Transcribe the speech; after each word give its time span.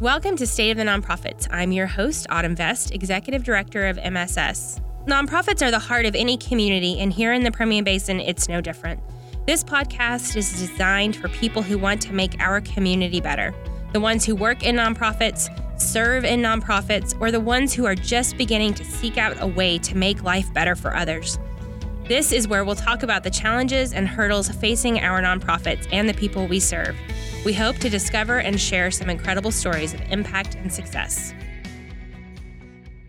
Welcome 0.00 0.36
to 0.36 0.46
State 0.46 0.72
of 0.72 0.78
the 0.78 0.84
Nonprofits. 0.84 1.46
I'm 1.50 1.70
your 1.70 1.86
host, 1.86 2.26
Autumn 2.28 2.56
Vest, 2.56 2.92
Executive 2.92 3.44
Director 3.44 3.86
of 3.86 3.98
MSS. 3.98 4.80
Nonprofits 5.06 5.64
are 5.64 5.70
the 5.70 5.78
heart 5.78 6.06
of 6.06 6.16
any 6.16 6.36
community, 6.36 6.98
and 6.98 7.12
here 7.12 7.32
in 7.32 7.44
the 7.44 7.52
Permian 7.52 7.84
Basin, 7.84 8.18
it's 8.18 8.48
no 8.48 8.60
different. 8.60 9.00
This 9.46 9.62
podcast 9.62 10.36
is 10.36 10.58
designed 10.58 11.14
for 11.14 11.28
people 11.28 11.62
who 11.62 11.78
want 11.78 12.02
to 12.02 12.12
make 12.12 12.40
our 12.40 12.60
community 12.60 13.20
better 13.20 13.54
the 13.92 14.00
ones 14.00 14.24
who 14.24 14.34
work 14.34 14.64
in 14.64 14.76
nonprofits, 14.76 15.50
serve 15.78 16.24
in 16.24 16.40
nonprofits, 16.40 17.14
or 17.20 17.30
the 17.30 17.40
ones 17.40 17.74
who 17.74 17.84
are 17.84 17.94
just 17.94 18.38
beginning 18.38 18.72
to 18.74 18.84
seek 18.84 19.18
out 19.18 19.36
a 19.40 19.46
way 19.46 19.78
to 19.78 19.96
make 19.96 20.22
life 20.22 20.52
better 20.54 20.74
for 20.74 20.96
others. 20.96 21.38
This 22.08 22.32
is 22.32 22.48
where 22.48 22.64
we'll 22.64 22.74
talk 22.74 23.02
about 23.02 23.22
the 23.22 23.30
challenges 23.30 23.92
and 23.92 24.08
hurdles 24.08 24.48
facing 24.48 25.00
our 25.00 25.22
nonprofits 25.22 25.86
and 25.92 26.08
the 26.08 26.14
people 26.14 26.46
we 26.46 26.58
serve. 26.58 26.96
We 27.44 27.52
hope 27.52 27.78
to 27.78 27.90
discover 27.90 28.38
and 28.38 28.60
share 28.60 28.92
some 28.92 29.10
incredible 29.10 29.50
stories 29.50 29.94
of 29.94 30.00
impact 30.12 30.54
and 30.56 30.72
success. 30.72 31.34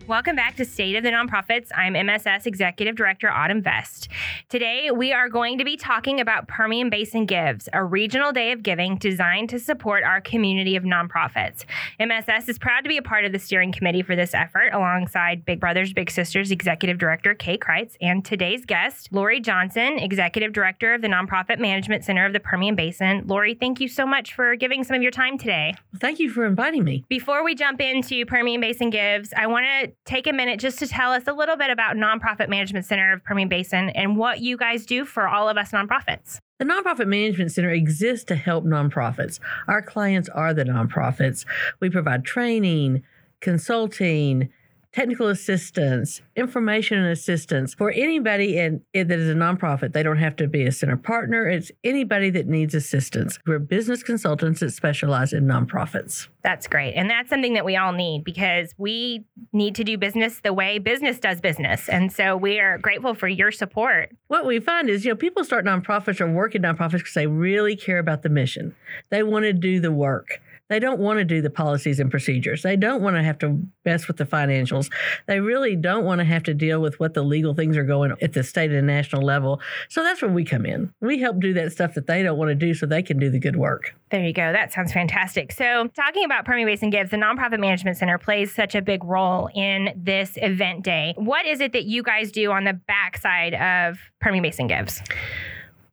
Welcome 0.06 0.36
back 0.36 0.56
to 0.56 0.66
State 0.66 0.96
of 0.96 1.02
the 1.02 1.08
Nonprofits. 1.08 1.68
I'm 1.74 1.94
MSS 1.94 2.44
Executive 2.44 2.94
Director 2.94 3.30
Autumn 3.30 3.62
Vest. 3.62 4.08
Today, 4.50 4.90
we 4.90 5.14
are 5.14 5.30
going 5.30 5.56
to 5.56 5.64
be 5.64 5.78
talking 5.78 6.20
about 6.20 6.46
Permian 6.46 6.90
Basin 6.90 7.24
Gives, 7.24 7.70
a 7.72 7.82
regional 7.82 8.30
day 8.30 8.52
of 8.52 8.62
giving 8.62 8.98
designed 8.98 9.48
to 9.48 9.58
support 9.58 10.04
our 10.04 10.20
community 10.20 10.76
of 10.76 10.82
nonprofits. 10.82 11.64
MSS 11.98 12.50
is 12.50 12.58
proud 12.58 12.82
to 12.82 12.88
be 12.90 12.98
a 12.98 13.02
part 13.02 13.24
of 13.24 13.32
the 13.32 13.38
steering 13.38 13.72
committee 13.72 14.02
for 14.02 14.14
this 14.14 14.34
effort 14.34 14.74
alongside 14.74 15.46
Big 15.46 15.58
Brothers 15.58 15.94
Big 15.94 16.10
Sisters 16.10 16.50
Executive 16.50 16.98
Director 16.98 17.32
Kay 17.32 17.56
Kreitz 17.56 17.96
and 18.02 18.22
today's 18.22 18.66
guest, 18.66 19.08
Lori 19.10 19.40
Johnson, 19.40 19.98
Executive 19.98 20.52
Director 20.52 20.92
of 20.92 21.00
the 21.00 21.08
Nonprofit 21.08 21.58
Management 21.58 22.04
Center 22.04 22.26
of 22.26 22.34
the 22.34 22.40
Permian 22.40 22.74
Basin. 22.74 23.22
Lori, 23.26 23.54
thank 23.54 23.80
you 23.80 23.88
so 23.88 24.04
much 24.04 24.34
for 24.34 24.54
giving 24.54 24.84
some 24.84 24.96
of 24.96 25.00
your 25.00 25.12
time 25.12 25.38
today. 25.38 25.72
Thank 25.98 26.18
you 26.18 26.28
for 26.28 26.44
inviting 26.44 26.84
me. 26.84 27.06
Before 27.08 27.42
we 27.42 27.54
jump 27.54 27.80
into 27.80 28.26
Permian 28.26 28.60
Basin 28.60 28.90
Gives, 28.90 29.32
I 29.34 29.46
want 29.46 29.64
to 29.64 29.93
take 30.04 30.26
a 30.26 30.32
minute 30.32 30.60
just 30.60 30.78
to 30.78 30.86
tell 30.86 31.12
us 31.12 31.26
a 31.26 31.32
little 31.32 31.56
bit 31.56 31.70
about 31.70 31.96
Nonprofit 31.96 32.48
Management 32.48 32.84
Center 32.84 33.12
of 33.12 33.24
Permian 33.24 33.48
Basin 33.48 33.90
and 33.90 34.16
what 34.16 34.40
you 34.40 34.56
guys 34.56 34.84
do 34.84 35.04
for 35.04 35.26
all 35.26 35.48
of 35.48 35.56
us 35.56 35.72
nonprofits. 35.72 36.38
The 36.58 36.64
Nonprofit 36.64 37.06
Management 37.06 37.52
Center 37.52 37.70
exists 37.70 38.24
to 38.26 38.36
help 38.36 38.64
nonprofits. 38.64 39.40
Our 39.66 39.82
clients 39.82 40.28
are 40.28 40.54
the 40.54 40.64
nonprofits. 40.64 41.44
We 41.80 41.90
provide 41.90 42.24
training, 42.24 43.02
consulting, 43.40 44.50
technical 44.94 45.26
assistance, 45.26 46.22
information 46.36 46.98
and 46.98 47.08
assistance 47.08 47.74
for 47.74 47.90
anybody 47.90 48.56
in, 48.56 48.80
in, 48.92 49.08
that 49.08 49.18
is 49.18 49.28
a 49.28 49.34
nonprofit. 49.34 49.92
They 49.92 50.04
don't 50.04 50.18
have 50.18 50.36
to 50.36 50.46
be 50.46 50.64
a 50.66 50.72
center 50.72 50.96
partner. 50.96 51.48
It's 51.48 51.72
anybody 51.82 52.30
that 52.30 52.46
needs 52.46 52.74
assistance. 52.74 53.40
We're 53.44 53.58
business 53.58 54.04
consultants 54.04 54.60
that 54.60 54.70
specialize 54.70 55.32
in 55.32 55.46
nonprofits. 55.46 56.28
That's 56.44 56.68
great. 56.68 56.94
And 56.94 57.10
that's 57.10 57.28
something 57.28 57.54
that 57.54 57.64
we 57.64 57.76
all 57.76 57.92
need 57.92 58.22
because 58.22 58.72
we 58.78 59.24
need 59.52 59.74
to 59.74 59.84
do 59.84 59.98
business 59.98 60.40
the 60.44 60.52
way 60.52 60.78
business 60.78 61.18
does 61.18 61.40
business. 61.40 61.88
And 61.88 62.12
so 62.12 62.36
we 62.36 62.60
are 62.60 62.78
grateful 62.78 63.14
for 63.14 63.26
your 63.26 63.50
support. 63.50 64.10
What 64.28 64.46
we 64.46 64.60
find 64.60 64.88
is, 64.88 65.04
you 65.04 65.10
know, 65.10 65.16
people 65.16 65.42
start 65.42 65.64
nonprofits 65.64 66.20
or 66.20 66.30
work 66.30 66.54
in 66.54 66.62
nonprofits 66.62 66.98
because 66.98 67.14
they 67.14 67.26
really 67.26 67.74
care 67.74 67.98
about 67.98 68.22
the 68.22 68.28
mission. 68.28 68.76
They 69.10 69.24
want 69.24 69.44
to 69.44 69.52
do 69.52 69.80
the 69.80 69.90
work. 69.90 70.40
They 70.74 70.80
don't 70.80 70.98
want 70.98 71.20
to 71.20 71.24
do 71.24 71.40
the 71.40 71.50
policies 71.50 72.00
and 72.00 72.10
procedures. 72.10 72.62
They 72.62 72.74
don't 72.74 73.00
want 73.00 73.14
to 73.14 73.22
have 73.22 73.38
to 73.38 73.62
mess 73.84 74.08
with 74.08 74.16
the 74.16 74.24
financials. 74.24 74.90
They 75.28 75.38
really 75.38 75.76
don't 75.76 76.04
want 76.04 76.18
to 76.18 76.24
have 76.24 76.42
to 76.42 76.52
deal 76.52 76.80
with 76.80 76.98
what 76.98 77.14
the 77.14 77.22
legal 77.22 77.54
things 77.54 77.76
are 77.76 77.84
going 77.84 78.12
at 78.20 78.32
the 78.32 78.42
state 78.42 78.72
and 78.72 78.84
national 78.84 79.22
level. 79.22 79.60
So 79.88 80.02
that's 80.02 80.20
where 80.20 80.32
we 80.32 80.44
come 80.44 80.66
in. 80.66 80.92
We 81.00 81.20
help 81.20 81.38
do 81.38 81.52
that 81.52 81.70
stuff 81.70 81.94
that 81.94 82.08
they 82.08 82.24
don't 82.24 82.36
want 82.36 82.48
to 82.48 82.56
do 82.56 82.74
so 82.74 82.86
they 82.86 83.04
can 83.04 83.20
do 83.20 83.30
the 83.30 83.38
good 83.38 83.54
work. 83.54 83.94
There 84.10 84.24
you 84.24 84.32
go. 84.32 84.50
That 84.50 84.72
sounds 84.72 84.92
fantastic. 84.92 85.52
So, 85.52 85.86
talking 85.94 86.24
about 86.24 86.44
Permian 86.44 86.66
Basin 86.66 86.90
Gives, 86.90 87.12
the 87.12 87.18
Nonprofit 87.18 87.60
Management 87.60 87.96
Center 87.96 88.18
plays 88.18 88.52
such 88.52 88.74
a 88.74 88.82
big 88.82 89.04
role 89.04 89.48
in 89.54 89.90
this 89.96 90.36
event 90.42 90.82
day. 90.82 91.14
What 91.16 91.46
is 91.46 91.60
it 91.60 91.72
that 91.72 91.84
you 91.84 92.02
guys 92.02 92.32
do 92.32 92.50
on 92.50 92.64
the 92.64 92.72
backside 92.72 93.54
of 93.54 94.00
Permian 94.20 94.42
Basin 94.42 94.66
Gives? 94.66 95.02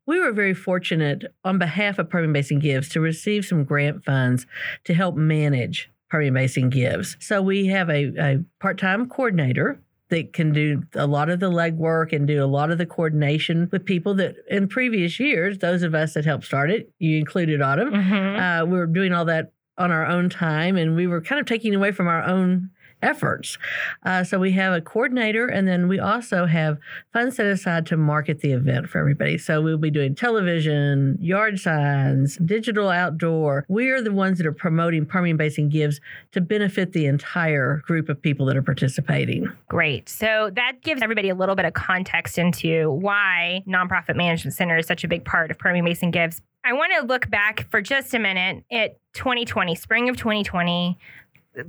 We 0.05 0.19
were 0.19 0.31
very 0.31 0.53
fortunate 0.53 1.25
on 1.43 1.57
behalf 1.57 1.99
of 1.99 2.09
Permian 2.09 2.33
Basin 2.33 2.59
Gives 2.59 2.89
to 2.89 3.01
receive 3.01 3.45
some 3.45 3.63
grant 3.63 4.03
funds 4.03 4.45
to 4.85 4.93
help 4.93 5.15
manage 5.15 5.89
Permian 6.09 6.33
Basin 6.33 6.69
Gives. 6.69 7.17
So 7.19 7.41
we 7.41 7.67
have 7.67 7.89
a, 7.89 8.11
a 8.19 8.43
part 8.59 8.77
time 8.77 9.07
coordinator 9.07 9.79
that 10.09 10.33
can 10.33 10.51
do 10.51 10.83
a 10.93 11.07
lot 11.07 11.29
of 11.29 11.39
the 11.39 11.49
legwork 11.49 12.11
and 12.13 12.27
do 12.27 12.43
a 12.43 12.45
lot 12.45 12.69
of 12.69 12.77
the 12.77 12.85
coordination 12.85 13.69
with 13.71 13.85
people 13.85 14.13
that 14.15 14.35
in 14.49 14.67
previous 14.67 15.19
years, 15.19 15.59
those 15.59 15.83
of 15.83 15.95
us 15.95 16.13
that 16.13 16.25
helped 16.25 16.43
start 16.43 16.69
it, 16.69 16.91
you 16.99 17.17
included 17.17 17.61
Autumn, 17.61 17.91
mm-hmm. 17.91 18.39
uh, 18.39 18.65
we 18.65 18.77
were 18.77 18.87
doing 18.87 19.13
all 19.13 19.25
that 19.25 19.53
on 19.77 19.89
our 19.89 20.05
own 20.05 20.29
time 20.29 20.75
and 20.75 20.95
we 20.95 21.07
were 21.07 21.21
kind 21.21 21.39
of 21.39 21.47
taking 21.47 21.73
away 21.73 21.93
from 21.93 22.07
our 22.07 22.23
own 22.23 22.69
efforts. 23.01 23.57
Uh, 24.03 24.23
so 24.23 24.39
we 24.39 24.51
have 24.51 24.73
a 24.73 24.81
coordinator, 24.81 25.47
and 25.47 25.67
then 25.67 25.87
we 25.87 25.99
also 25.99 26.45
have 26.45 26.77
funds 27.13 27.35
set 27.35 27.45
aside 27.45 27.85
to 27.87 27.97
market 27.97 28.39
the 28.39 28.51
event 28.51 28.89
for 28.89 28.99
everybody. 28.99 29.37
So 29.37 29.61
we'll 29.61 29.77
be 29.77 29.91
doing 29.91 30.15
television, 30.15 31.17
yard 31.21 31.59
signs, 31.59 32.37
digital 32.37 32.89
outdoor. 32.89 33.65
We're 33.67 34.01
the 34.01 34.11
ones 34.11 34.37
that 34.37 34.47
are 34.47 34.51
promoting 34.51 35.05
Permian 35.05 35.37
Basin 35.37 35.69
Gives 35.69 35.99
to 36.31 36.41
benefit 36.41 36.93
the 36.93 37.05
entire 37.05 37.81
group 37.85 38.09
of 38.09 38.21
people 38.21 38.45
that 38.47 38.57
are 38.57 38.61
participating. 38.61 39.51
Great. 39.69 40.09
So 40.09 40.51
that 40.55 40.81
gives 40.81 41.01
everybody 41.01 41.29
a 41.29 41.35
little 41.35 41.55
bit 41.55 41.65
of 41.65 41.73
context 41.73 42.37
into 42.37 42.91
why 42.91 43.63
Nonprofit 43.67 44.15
Management 44.15 44.55
Center 44.55 44.77
is 44.77 44.87
such 44.87 45.03
a 45.03 45.07
big 45.07 45.25
part 45.25 45.51
of 45.51 45.57
Permian 45.57 45.85
Basin 45.85 46.11
Gives. 46.11 46.41
I 46.63 46.73
want 46.73 46.93
to 46.99 47.05
look 47.05 47.29
back 47.29 47.67
for 47.71 47.81
just 47.81 48.13
a 48.13 48.19
minute 48.19 48.63
at 48.71 48.97
2020, 49.13 49.73
spring 49.75 50.09
of 50.09 50.17
20 50.17 50.43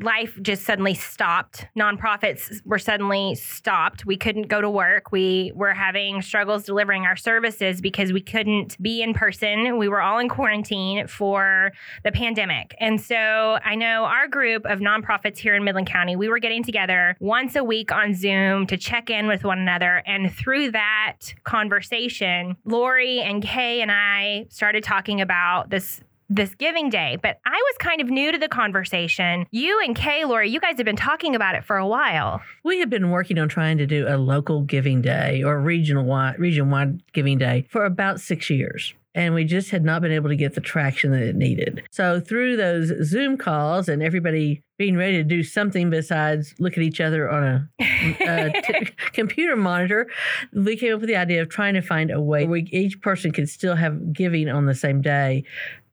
life 0.01 0.39
just 0.43 0.65
suddenly 0.65 0.95
stopped. 0.95 1.67
Nonprofits 1.77 2.65
were 2.65 2.79
suddenly 2.79 3.35
stopped. 3.35 4.07
We 4.07 4.17
couldn't 4.17 4.49
go 4.49 4.61
to 4.61 4.71
work. 4.71 5.11
We 5.11 5.53
were 5.55 5.75
having 5.75 6.23
struggles 6.23 6.65
delivering 6.65 7.05
our 7.05 7.17
services 7.17 7.81
because 7.81 8.13
we 8.13 8.21
couldn't 8.21 8.81
be 8.81 9.03
in 9.03 9.15
person. 9.15 9.79
We 9.79 9.89
were 9.89 10.01
all 10.01 10.19
in 10.19 10.29
quarantine 10.29 11.07
for 11.07 11.73
the 12.05 12.13
pandemic. 12.13 12.75
And 12.79 13.01
so 13.01 13.59
I 13.65 13.75
know 13.75 14.05
our 14.05 14.29
group 14.29 14.65
of 14.67 14.79
nonprofits 14.79 15.39
here 15.39 15.55
in 15.55 15.65
Midland 15.65 15.89
County, 15.89 16.17
we 16.17 16.29
were 16.29 16.39
getting 16.39 16.63
together 16.63 17.17
once 17.21 17.57
a 17.57 17.65
week 17.65 17.91
on 17.91 18.15
Zoom 18.15 18.67
to 18.69 18.77
check 18.77 19.11
in 19.11 19.27
with 19.27 19.45
one 19.45 19.59
another. 19.59 20.03
And 20.07 20.33
through 20.33 20.73
that 20.73 21.19
conversation, 21.45 22.57
Lori 22.65 23.21
and 23.21 23.43
Kay 23.43 23.81
and 23.81 23.91
I 23.91 24.47
started 24.49 24.85
talking 24.85 25.21
about 25.21 25.71
this 25.71 26.01
this 26.35 26.55
giving 26.55 26.89
day, 26.89 27.19
but 27.23 27.39
I 27.45 27.51
was 27.51 27.77
kind 27.79 28.01
of 28.01 28.09
new 28.09 28.33
to 28.33 28.39
the 28.39 28.49
conversation. 28.49 29.47
You 29.51 29.81
and 29.81 29.95
Kay, 29.95 30.25
Lori, 30.25 30.51
you 30.51 30.61
guys 30.61 30.77
have 30.77 30.85
been 30.85 30.97
talking 30.97 31.35
about 31.35 31.55
it 31.55 31.65
for 31.65 31.77
a 31.77 31.87
while. 31.87 32.41
We 32.65 32.81
have 32.81 32.91
been 32.91 33.11
working 33.11 33.39
on 33.39 33.49
trying 33.49 33.79
to 33.79 33.87
do 33.87 34.07
a 34.09 34.17
local 34.17 34.63
giving 34.63 35.03
day 35.03 35.43
or 35.43 35.61
regional 35.61 36.05
wide, 36.05 36.39
region 36.39 36.71
wide 36.71 37.03
giving 37.13 37.39
day 37.39 37.67
for 37.71 37.85
about 37.85 38.21
six 38.21 38.49
years 38.49 38.95
and 39.15 39.35
we 39.35 39.45
just 39.45 39.71
had 39.71 39.85
not 39.85 40.01
been 40.01 40.13
able 40.13 40.31
to 40.31 40.37
get 40.37 40.55
the 40.55 40.61
traction 40.61 41.13
that 41.13 41.23
it 41.23 41.37
needed. 41.37 41.83
So 41.91 42.21
through 42.21 42.57
those 42.57 42.93
Zoom 43.05 43.37
calls 43.37 43.89
and 43.89 44.03
everybody 44.03 44.63
being 44.79 44.97
ready 44.97 45.19
to 45.19 45.25
do 45.25 45.43
something 45.43 45.91
besides 45.91 46.55
look 46.59 46.73
at 46.73 46.83
each 46.83 47.01
other 47.01 47.31
on 47.31 47.45
a, 47.45 47.69
a 47.81 48.63
t- 48.63 48.91
computer 49.13 49.55
monitor, 49.55 50.09
we 50.53 50.77
came 50.77 50.95
up 50.95 51.01
with 51.01 51.09
the 51.09 51.17
idea 51.17 51.43
of 51.43 51.49
trying 51.49 51.75
to 51.75 51.83
find 51.83 52.11
a 52.11 52.21
way 52.21 52.47
where 52.47 52.63
each 52.71 53.01
person 53.01 53.33
could 53.33 53.49
still 53.49 53.77
have 53.77 54.13
giving 54.13 54.49
on 54.49 54.67
the 54.67 54.75
same 54.75 55.03
day, 55.03 55.45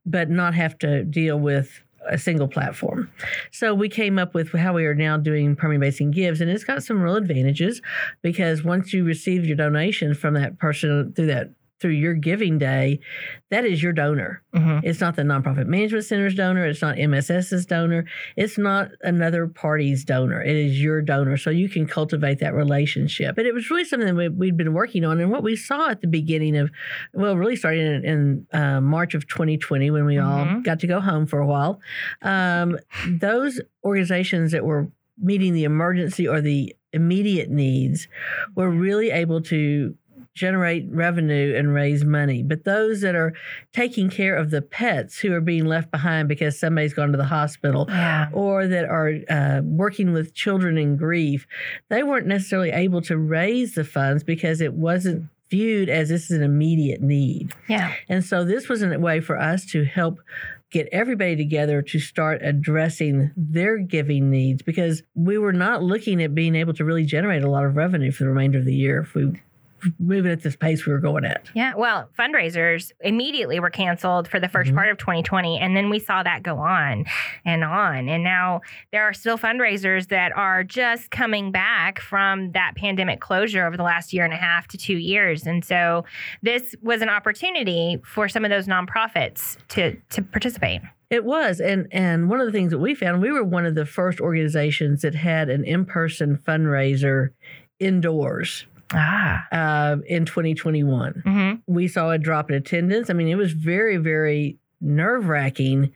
but 0.09 0.29
not 0.29 0.53
have 0.53 0.77
to 0.79 1.03
deal 1.03 1.39
with 1.39 1.81
a 2.07 2.17
single 2.17 2.47
platform. 2.47 3.11
So 3.51 3.73
we 3.73 3.89
came 3.89 4.17
up 4.17 4.33
with 4.33 4.51
how 4.51 4.73
we 4.73 4.85
are 4.85 4.95
now 4.95 5.17
doing 5.17 5.55
Permian 5.55 5.81
Basin 5.81 6.11
Gives, 6.11 6.41
and 6.41 6.49
it's 6.49 6.63
got 6.63 6.83
some 6.83 7.01
real 7.01 7.15
advantages 7.15 7.81
because 8.21 8.63
once 8.63 8.93
you 8.93 9.03
receive 9.03 9.45
your 9.45 9.57
donation 9.57 10.13
from 10.13 10.33
that 10.35 10.57
person 10.59 11.13
through 11.13 11.27
that 11.27 11.51
through 11.79 11.91
your 11.91 12.13
giving 12.13 12.57
day, 12.57 12.99
that 13.49 13.65
is 13.65 13.81
your 13.81 13.93
donor. 13.93 14.43
Mm-hmm. 14.53 14.85
It's 14.87 14.99
not 14.99 15.15
the 15.15 15.21
nonprofit 15.21 15.67
management 15.67 16.05
center's 16.05 16.35
donor. 16.35 16.65
It's 16.65 16.81
not 16.81 16.97
MSS's 16.97 17.65
donor. 17.65 18.05
It's 18.35 18.57
not 18.57 18.91
another 19.01 19.47
party's 19.47 20.03
donor. 20.03 20.41
It 20.41 20.55
is 20.55 20.81
your 20.81 21.01
donor. 21.01 21.37
So 21.37 21.49
you 21.49 21.69
can 21.69 21.87
cultivate 21.87 22.39
that 22.39 22.53
relationship. 22.53 23.35
But 23.35 23.45
it 23.45 23.53
was 23.53 23.69
really 23.69 23.85
something 23.85 24.15
that 24.15 24.35
we, 24.35 24.47
had 24.47 24.57
been 24.57 24.73
working 24.73 25.05
on. 25.05 25.19
And 25.19 25.31
what 25.31 25.43
we 25.43 25.55
saw 25.55 25.89
at 25.89 26.01
the 26.01 26.07
beginning 26.07 26.57
of, 26.57 26.69
well, 27.13 27.37
really 27.37 27.55
starting 27.55 27.85
in, 27.85 28.05
in 28.05 28.47
uh, 28.59 28.81
March 28.81 29.13
of 29.15 29.27
2020 29.27 29.91
when 29.91 30.05
we 30.05 30.15
mm-hmm. 30.15 30.55
all 30.55 30.61
got 30.61 30.79
to 30.81 30.87
go 30.87 30.99
home 30.99 31.25
for 31.25 31.39
a 31.39 31.47
while, 31.47 31.79
um, 32.21 32.77
those 33.07 33.61
organizations 33.83 34.51
that 34.51 34.65
were 34.65 34.91
meeting 35.21 35.53
the 35.53 35.63
emergency 35.63 36.27
or 36.27 36.41
the 36.41 36.75
immediate 36.93 37.49
needs 37.49 38.07
were 38.55 38.69
really 38.69 39.11
able 39.11 39.41
to 39.41 39.95
generate 40.35 40.87
revenue 40.89 41.55
and 41.55 41.73
raise 41.73 42.05
money. 42.05 42.43
But 42.43 42.63
those 42.63 43.01
that 43.01 43.15
are 43.15 43.33
taking 43.73 44.09
care 44.09 44.35
of 44.35 44.51
the 44.51 44.61
pets 44.61 45.19
who 45.19 45.33
are 45.33 45.41
being 45.41 45.65
left 45.65 45.91
behind 45.91 46.27
because 46.27 46.59
somebody's 46.59 46.93
gone 46.93 47.11
to 47.11 47.17
the 47.17 47.25
hospital 47.25 47.85
yeah. 47.89 48.29
or 48.33 48.67
that 48.67 48.85
are 48.85 49.13
uh, 49.29 49.61
working 49.63 50.13
with 50.13 50.33
children 50.33 50.77
in 50.77 50.97
grief, 50.97 51.47
they 51.89 52.03
weren't 52.03 52.27
necessarily 52.27 52.71
able 52.71 53.01
to 53.03 53.17
raise 53.17 53.75
the 53.75 53.83
funds 53.83 54.23
because 54.23 54.61
it 54.61 54.73
wasn't 54.73 55.29
viewed 55.49 55.89
as 55.89 56.09
this 56.09 56.29
is 56.29 56.37
an 56.37 56.43
immediate 56.43 57.01
need. 57.01 57.53
Yeah. 57.67 57.93
And 58.07 58.23
so 58.23 58.45
this 58.45 58.69
was 58.69 58.83
a 58.83 58.99
way 58.99 59.19
for 59.19 59.39
us 59.39 59.65
to 59.67 59.83
help 59.83 60.19
get 60.71 60.87
everybody 60.91 61.35
together 61.35 61.81
to 61.81 61.99
start 61.99 62.41
addressing 62.43 63.31
their 63.35 63.77
giving 63.77 64.29
needs 64.29 64.61
because 64.61 65.01
we 65.15 65.37
were 65.37 65.53
not 65.53 65.81
looking 65.81 66.21
at 66.21 66.35
being 66.35 66.55
able 66.55 66.73
to 66.73 66.85
really 66.85 67.05
generate 67.05 67.43
a 67.43 67.49
lot 67.49 67.65
of 67.65 67.75
revenue 67.75 68.11
for 68.11 68.23
the 68.23 68.29
remainder 68.29 68.59
of 68.59 68.65
the 68.65 68.75
year 68.75 68.99
if 69.01 69.15
we 69.15 69.31
moving 69.99 70.31
at 70.31 70.41
this 70.43 70.55
pace 70.55 70.85
we 70.85 70.91
were 70.93 70.99
going 70.99 71.25
at. 71.25 71.47
Yeah, 71.53 71.73
well, 71.75 72.09
fundraisers 72.17 72.91
immediately 73.01 73.59
were 73.59 73.69
canceled 73.69 74.27
for 74.27 74.39
the 74.39 74.47
1st 74.47 74.71
Mhm. 74.71 74.75
part 74.75 74.89
of 74.89 74.97
2020. 74.97 75.59
And 75.59 75.75
then 75.75 75.89
we 75.89 75.99
saw 75.99 76.23
that 76.23 76.43
go 76.43 76.57
on 76.57 77.05
and 77.45 77.63
on. 77.63 78.09
And 78.09 78.23
now 78.23 78.61
there 78.91 79.03
are 79.03 79.13
still 79.13 79.37
fundraisers 79.37 80.07
that 80.09 80.31
are 80.35 80.63
just 80.63 81.11
coming 81.11 81.51
back 81.51 81.99
from 81.99 82.51
that 82.51 82.73
pandemic 82.75 83.19
closure 83.19 83.65
over 83.65 83.77
the 83.77 83.83
last 83.83 84.13
year 84.13 84.23
and 84.25 84.33
a 84.33 84.37
half 84.37 84.67
to 84.69 84.77
two 84.77 84.97
years. 84.97 85.45
And 85.47 85.63
so 85.63 86.05
this 86.41 86.75
was 86.81 87.01
an 87.01 87.09
opportunity 87.09 87.99
for 88.05 88.27
some 88.29 88.43
of 88.45 88.49
those 88.51 88.67
nonprofits 88.67 89.57
to, 89.69 89.95
to 90.11 90.21
participate. 90.21 90.81
It 91.09 91.25
was, 91.25 91.59
and 91.59 91.87
and 91.91 92.29
one 92.29 92.39
of 92.39 92.45
the 92.45 92.51
things 92.51 92.69
that 92.69 92.77
we 92.77 92.93
found, 92.93 93.19
we 93.19 93.31
were 93.31 93.43
one 93.43 93.65
of 93.65 93.73
the 93.73 93.85
first 93.87 94.19
organizations 94.21 95.01
that 95.01 95.15
had 95.15 95.49
an 95.49 95.63
in 95.63 95.85
person 95.85 96.37
fundraiser 96.37 97.29
indoors 97.79 98.65
Ah. 98.93 99.47
uh, 99.51 99.97
in 100.07 100.25
2021. 100.25 101.23
hmm 101.25 101.51
We 101.67 101.87
saw 101.87 102.11
a 102.11 102.17
drop 102.17 102.49
in 102.49 102.55
attendance. 102.55 103.09
I 103.09 103.13
mean, 103.13 103.27
it 103.27 103.35
was 103.35 103.53
very, 103.53 103.97
very 103.97 104.57
nerve 104.81 105.27
wracking. 105.27 105.91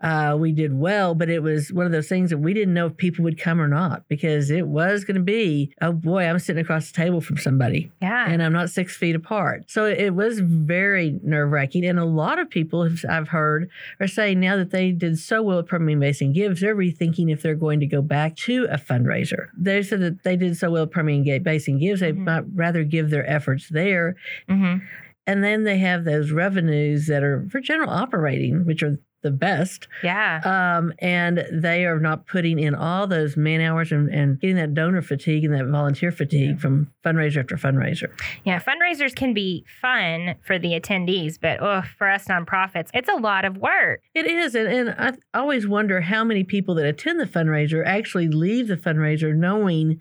Uh, 0.00 0.36
we 0.38 0.52
did 0.52 0.76
well, 0.78 1.14
but 1.14 1.28
it 1.28 1.42
was 1.42 1.72
one 1.72 1.86
of 1.86 1.92
those 1.92 2.08
things 2.08 2.30
that 2.30 2.38
we 2.38 2.54
didn't 2.54 2.74
know 2.74 2.86
if 2.86 2.96
people 2.96 3.22
would 3.22 3.38
come 3.38 3.60
or 3.60 3.68
not 3.68 4.02
because 4.08 4.50
it 4.50 4.66
was 4.66 5.04
going 5.04 5.14
to 5.16 5.22
be, 5.22 5.72
oh 5.80 5.92
boy, 5.92 6.24
I'm 6.24 6.38
sitting 6.38 6.62
across 6.62 6.90
the 6.90 6.96
table 6.96 7.20
from 7.20 7.36
somebody 7.36 7.90
Yeah. 8.00 8.26
and 8.28 8.42
I'm 8.42 8.52
not 8.52 8.70
six 8.70 8.96
feet 8.96 9.14
apart. 9.14 9.64
So 9.70 9.84
it 9.86 10.14
was 10.14 10.40
very 10.40 11.20
nerve 11.22 11.50
wracking. 11.50 11.84
And 11.84 11.98
a 11.98 12.04
lot 12.04 12.38
of 12.38 12.48
people 12.50 12.88
I've 13.08 13.28
heard 13.28 13.68
are 14.00 14.08
saying 14.08 14.40
now 14.40 14.56
that 14.56 14.70
they 14.70 14.90
did 14.92 15.18
so 15.18 15.42
well 15.42 15.58
at 15.60 15.66
Permian 15.66 16.00
Basin 16.00 16.32
Gives, 16.32 16.60
they're 16.60 16.74
rethinking 16.76 17.30
if 17.30 17.42
they're 17.42 17.54
going 17.54 17.80
to 17.80 17.86
go 17.86 18.02
back 18.02 18.36
to 18.36 18.64
a 18.70 18.78
fundraiser. 18.78 19.48
They 19.56 19.82
said 19.82 20.00
that 20.00 20.22
they 20.24 20.36
did 20.36 20.56
so 20.56 20.70
well 20.70 20.84
at 20.84 20.90
Permian 20.90 21.22
Basin 21.42 21.78
Gives, 21.78 22.00
they 22.00 22.12
Mhm. 22.12 22.24
might 22.24 22.44
rather 22.54 22.82
give 22.84 23.10
their 23.10 23.28
efforts 23.28 23.68
there. 23.68 24.16
hmm 24.48 24.76
And 25.26 25.42
then 25.44 25.64
they 25.64 25.78
have 25.78 26.04
those 26.04 26.32
revenues 26.32 27.06
that 27.06 27.22
are 27.22 27.46
for 27.50 27.60
general 27.60 27.90
operating, 27.90 28.66
which 28.66 28.82
are 28.82 28.98
the 29.22 29.30
best. 29.30 29.86
Yeah. 30.02 30.40
Um, 30.44 30.92
and 30.98 31.46
they 31.52 31.84
are 31.86 32.00
not 32.00 32.26
putting 32.26 32.58
in 32.58 32.74
all 32.74 33.06
those 33.06 33.36
man 33.36 33.60
hours 33.60 33.92
and, 33.92 34.08
and 34.12 34.40
getting 34.40 34.56
that 34.56 34.74
donor 34.74 35.00
fatigue 35.00 35.44
and 35.44 35.54
that 35.54 35.66
volunteer 35.66 36.10
fatigue 36.10 36.50
Yeah. 36.50 36.56
from 36.56 36.90
fundraiser 37.04 37.36
after 37.38 37.54
fundraiser. 37.56 38.08
Yeah, 38.44 38.58
fundraisers 38.60 39.14
can 39.14 39.32
be 39.32 39.64
fun 39.80 40.34
for 40.44 40.58
the 40.58 40.70
attendees, 40.70 41.38
but 41.40 41.62
oh, 41.62 41.82
for 41.96 42.10
us 42.10 42.24
nonprofits, 42.26 42.88
it's 42.94 43.08
a 43.08 43.14
lot 43.14 43.44
of 43.44 43.58
work. 43.58 44.00
It 44.12 44.26
is. 44.26 44.56
And, 44.56 44.66
and 44.66 44.90
I 44.98 45.12
always 45.38 45.68
wonder 45.68 46.00
how 46.00 46.24
many 46.24 46.42
people 46.42 46.74
that 46.74 46.84
attend 46.86 47.20
the 47.20 47.26
fundraiser 47.26 47.86
actually 47.86 48.26
leave 48.26 48.66
the 48.66 48.76
fundraiser 48.76 49.32
knowing 49.32 50.00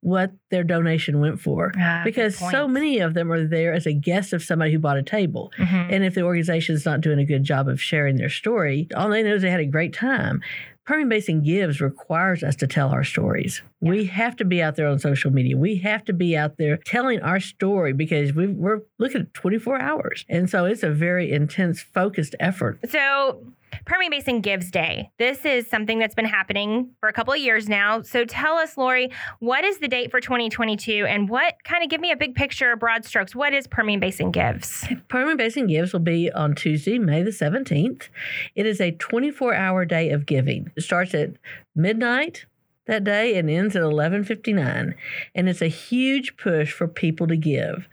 what 0.00 0.30
their 0.50 0.62
donation 0.62 1.20
went 1.20 1.40
for. 1.40 1.72
Ah, 1.78 2.02
Because 2.04 2.36
so 2.36 2.68
many 2.68 2.98
of 3.00 3.14
them 3.14 3.32
are 3.32 3.46
there 3.46 3.72
as 3.72 3.86
a 3.86 3.92
guest 3.92 4.32
of 4.32 4.42
somebody 4.42 4.72
who 4.72 4.78
bought 4.78 4.96
a 4.98 5.02
table. 5.02 5.52
Mhm. 5.58 5.92
And 5.92 6.04
if 6.04 6.14
the 6.14 6.22
organization's 6.22 6.84
not 6.84 7.00
doing 7.00 7.18
a 7.18 7.24
good 7.24 7.42
job 7.44 7.68
of 7.68 7.80
sharing 7.80 8.16
their 8.16 8.28
story, 8.28 8.86
all 8.94 9.08
they 9.10 9.22
know 9.22 9.34
is 9.34 9.42
they 9.42 9.50
had 9.50 9.60
a 9.60 9.66
great 9.66 9.92
time. 9.92 10.42
Permian 10.84 11.08
Basin 11.08 11.42
Gives 11.42 11.80
requires 11.80 12.44
us 12.44 12.54
to 12.56 12.68
tell 12.68 12.90
our 12.90 13.02
stories. 13.02 13.60
Yeah. 13.80 13.90
We 13.90 14.04
have 14.04 14.36
to 14.36 14.44
be 14.44 14.62
out 14.62 14.76
there 14.76 14.86
on 14.86 15.00
social 15.00 15.32
media. 15.32 15.56
We 15.56 15.76
have 15.78 16.04
to 16.04 16.12
be 16.12 16.36
out 16.36 16.58
there 16.58 16.76
telling 16.76 17.20
our 17.22 17.40
story 17.40 17.92
because 17.92 18.32
we, 18.32 18.46
we're 18.46 18.82
looking 19.00 19.22
at 19.22 19.34
24 19.34 19.80
hours. 19.80 20.24
And 20.28 20.48
so 20.48 20.64
it's 20.64 20.84
a 20.84 20.90
very 20.90 21.32
intense, 21.32 21.80
focused 21.80 22.36
effort. 22.38 22.78
So, 22.88 23.42
Permian 23.84 24.10
Basin 24.10 24.40
Gives 24.40 24.70
Day. 24.70 25.10
This 25.18 25.44
is 25.44 25.68
something 25.68 25.98
that's 25.98 26.14
been 26.14 26.24
happening 26.24 26.90
for 27.00 27.08
a 27.08 27.12
couple 27.12 27.32
of 27.32 27.38
years 27.38 27.68
now. 27.68 28.02
So, 28.02 28.24
tell 28.24 28.54
us, 28.54 28.76
Lori, 28.76 29.10
what 29.40 29.64
is 29.64 29.78
the 29.78 29.88
date 29.88 30.10
for 30.10 30.20
2022 30.20 31.06
and 31.06 31.28
what 31.28 31.54
kind 31.64 31.82
of 31.82 31.90
give 31.90 32.00
me 32.00 32.10
a 32.10 32.16
big 32.16 32.34
picture, 32.34 32.76
broad 32.76 33.04
strokes? 33.04 33.34
What 33.34 33.52
is 33.52 33.66
Permian 33.66 34.00
Basin 34.00 34.30
Gives? 34.30 34.86
Permian 35.08 35.36
Basin 35.36 35.66
Gives 35.66 35.92
will 35.92 36.00
be 36.00 36.30
on 36.32 36.54
Tuesday, 36.54 36.98
May 36.98 37.22
the 37.22 37.30
17th. 37.30 38.08
It 38.54 38.66
is 38.66 38.80
a 38.80 38.92
24 38.92 39.54
hour 39.54 39.84
day 39.84 40.10
of 40.10 40.26
giving. 40.26 40.70
It 40.76 40.82
starts 40.82 41.14
at 41.14 41.30
midnight 41.74 42.46
that 42.86 43.04
day 43.04 43.36
and 43.36 43.50
ends 43.50 43.76
at 43.76 43.82
11:59 43.82 44.94
and 45.34 45.48
it's 45.48 45.62
a 45.62 45.68
huge 45.68 46.36
push 46.36 46.72
for 46.72 46.88
people 46.88 47.26
to 47.26 47.36
give 47.36 47.88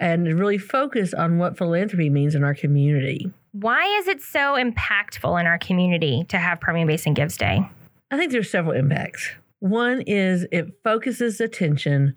and 0.00 0.26
really 0.38 0.58
focus 0.58 1.14
on 1.14 1.38
what 1.38 1.56
philanthropy 1.56 2.10
means 2.10 2.34
in 2.34 2.42
our 2.42 2.54
community. 2.54 3.30
Why 3.52 3.84
is 3.98 4.08
it 4.08 4.22
so 4.22 4.56
impactful 4.56 5.38
in 5.38 5.46
our 5.46 5.58
community 5.58 6.24
to 6.28 6.38
have 6.38 6.60
Permian 6.60 6.88
Basin 6.88 7.14
Gives 7.14 7.36
Day? 7.36 7.60
I 8.10 8.16
think 8.16 8.32
there's 8.32 8.50
several 8.50 8.74
impacts. 8.74 9.30
One 9.60 10.00
is 10.02 10.46
it 10.50 10.68
focuses 10.82 11.40
attention 11.40 12.16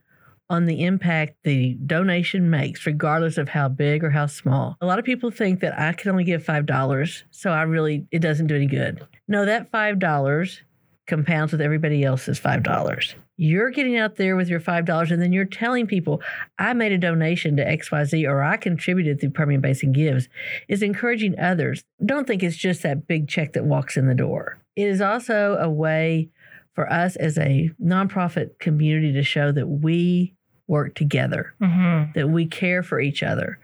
on 0.50 0.66
the 0.66 0.84
impact 0.84 1.36
the 1.44 1.74
donation 1.86 2.50
makes, 2.50 2.86
regardless 2.86 3.38
of 3.38 3.50
how 3.50 3.68
big 3.68 4.04
or 4.04 4.10
how 4.10 4.28
small. 4.28 4.78
A 4.82 4.86
lot 4.86 5.00
of 5.00 5.06
people 5.06 5.32
think 5.32 5.60
that 5.62 5.78
I 5.80 5.94
can 5.94 6.12
only 6.12 6.24
give 6.24 6.44
$5, 6.44 7.24
so 7.32 7.50
I 7.50 7.64
really, 7.64 8.08
it 8.12 8.20
doesn't 8.20 8.48
do 8.48 8.56
any 8.56 8.68
good. 8.68 9.06
No, 9.28 9.46
that 9.46 9.72
$5 9.72 10.60
compounds 11.08 11.52
with 11.52 11.62
everybody 11.62 12.04
else's 12.04 12.40
$5. 12.40 13.16
You're 13.36 13.72
getting 13.72 13.98
out 13.98 14.16
there 14.18 14.36
with 14.36 14.48
your 14.48 14.60
$5 14.60 15.12
and 15.12 15.22
then 15.22 15.34
you're 15.34 15.46
telling 15.46 15.88
people, 15.88 16.22
I 16.60 16.74
made 16.74 16.92
a 16.92 16.98
donation 16.98 17.58
to 17.58 17.66
XYZ 17.66 18.28
or 18.30 18.44
I 18.44 18.58
contributed 18.58 19.20
through 19.20 19.32
Permian 19.32 19.60
Basin 19.62 19.92
Gives, 19.92 20.30
is 20.68 20.84
encouraging 20.84 21.40
others. 21.40 21.84
Don't 22.06 22.28
think 22.28 22.44
it's 22.44 22.56
just 22.58 22.84
that 22.84 23.08
big 23.08 23.28
check 23.28 23.54
that 23.54 23.66
walks 23.66 23.98
in 23.98 24.08
the 24.08 24.14
door. 24.16 24.60
It 24.76 24.88
is 24.88 25.02
also 25.02 25.58
a 25.60 25.70
way 25.70 26.30
for 26.74 26.92
us 26.92 27.16
as 27.16 27.38
a 27.38 27.72
nonprofit 27.84 28.60
community 28.60 29.14
to 29.14 29.24
show 29.24 29.52
that 29.52 29.68
we 29.68 30.34
work 30.68 30.96
together, 30.96 31.54
Mm-hmm. 31.62 32.12
that 32.16 32.30
we 32.30 32.46
care 32.46 32.84
for 32.84 33.00
each 33.00 33.22
other. 33.24 33.60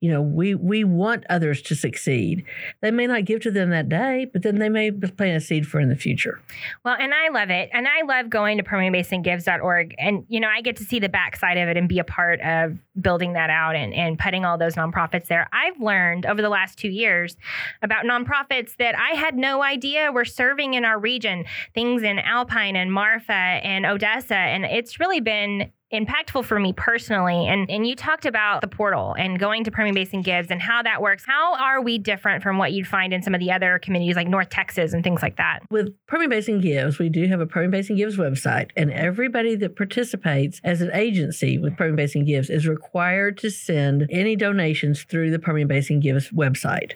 You 0.00 0.10
know, 0.10 0.22
we 0.22 0.54
we 0.54 0.82
want 0.82 1.24
others 1.28 1.60
to 1.62 1.74
succeed. 1.74 2.44
They 2.80 2.90
may 2.90 3.06
not 3.06 3.26
give 3.26 3.40
to 3.42 3.50
them 3.50 3.68
that 3.70 3.90
day, 3.90 4.26
but 4.32 4.42
then 4.42 4.58
they 4.58 4.70
may 4.70 4.90
plant 4.90 5.36
a 5.36 5.40
seed 5.40 5.66
for 5.66 5.78
in 5.78 5.90
the 5.90 5.96
future. 5.96 6.40
Well, 6.84 6.96
and 6.98 7.12
I 7.12 7.28
love 7.28 7.50
it. 7.50 7.68
And 7.74 7.86
I 7.86 8.02
love 8.06 8.30
going 8.30 8.56
to 8.56 8.64
PermianBasinGives.org. 8.64 9.94
And, 9.98 10.24
you 10.28 10.40
know, 10.40 10.48
I 10.48 10.62
get 10.62 10.76
to 10.76 10.84
see 10.84 11.00
the 11.00 11.10
backside 11.10 11.58
of 11.58 11.68
it 11.68 11.76
and 11.76 11.86
be 11.86 11.98
a 11.98 12.04
part 12.04 12.40
of 12.40 12.78
building 13.00 13.34
that 13.34 13.50
out 13.50 13.76
and, 13.76 13.92
and 13.92 14.18
putting 14.18 14.44
all 14.44 14.56
those 14.56 14.74
nonprofits 14.74 15.26
there. 15.26 15.48
I've 15.52 15.78
learned 15.78 16.24
over 16.24 16.40
the 16.40 16.48
last 16.48 16.78
two 16.78 16.88
years 16.88 17.36
about 17.82 18.04
nonprofits 18.04 18.76
that 18.78 18.94
I 18.94 19.16
had 19.16 19.36
no 19.36 19.62
idea 19.62 20.12
were 20.12 20.24
serving 20.24 20.74
in 20.74 20.84
our 20.86 20.98
region, 20.98 21.44
things 21.74 22.02
in 22.02 22.18
Alpine 22.18 22.76
and 22.76 22.92
Marfa 22.92 23.32
and 23.32 23.84
Odessa. 23.84 24.34
And 24.34 24.64
it's 24.64 24.98
really 24.98 25.20
been 25.20 25.72
impactful 25.92 26.44
for 26.44 26.58
me 26.58 26.72
personally. 26.72 27.48
And 27.48 27.70
and 27.70 27.86
you 27.86 27.96
talked 27.96 28.26
about 28.26 28.60
the 28.60 28.68
portal 28.68 29.14
and 29.18 29.38
going 29.38 29.64
to 29.64 29.70
Permian 29.70 29.94
Basin 29.94 30.22
Gives 30.22 30.50
and 30.50 30.60
how 30.60 30.82
that 30.82 31.02
works. 31.02 31.24
How 31.26 31.56
are 31.56 31.82
we 31.82 31.98
different 31.98 32.42
from 32.42 32.58
what 32.58 32.72
you'd 32.72 32.86
find 32.86 33.12
in 33.12 33.22
some 33.22 33.34
of 33.34 33.40
the 33.40 33.50
other 33.50 33.78
communities 33.78 34.16
like 34.16 34.28
North 34.28 34.50
Texas 34.50 34.92
and 34.92 35.02
things 35.02 35.22
like 35.22 35.36
that? 35.36 35.60
With 35.70 35.94
Permian 36.06 36.30
Basin 36.30 36.60
Gives, 36.60 36.98
we 36.98 37.08
do 37.08 37.26
have 37.26 37.40
a 37.40 37.46
Permian 37.46 37.70
Basin 37.70 37.96
Gives 37.96 38.16
website, 38.16 38.70
and 38.76 38.90
everybody 38.92 39.56
that 39.56 39.76
participates 39.76 40.60
as 40.64 40.80
an 40.80 40.90
agency 40.92 41.58
with 41.58 41.76
Permian 41.76 41.96
Basin 41.96 42.24
Gives 42.24 42.50
is 42.50 42.66
required 42.66 43.38
to 43.38 43.50
send 43.50 44.06
any 44.10 44.36
donations 44.36 45.02
through 45.02 45.30
the 45.30 45.38
Permian 45.38 45.68
Basin 45.68 46.00
Gives 46.00 46.30
website. 46.30 46.92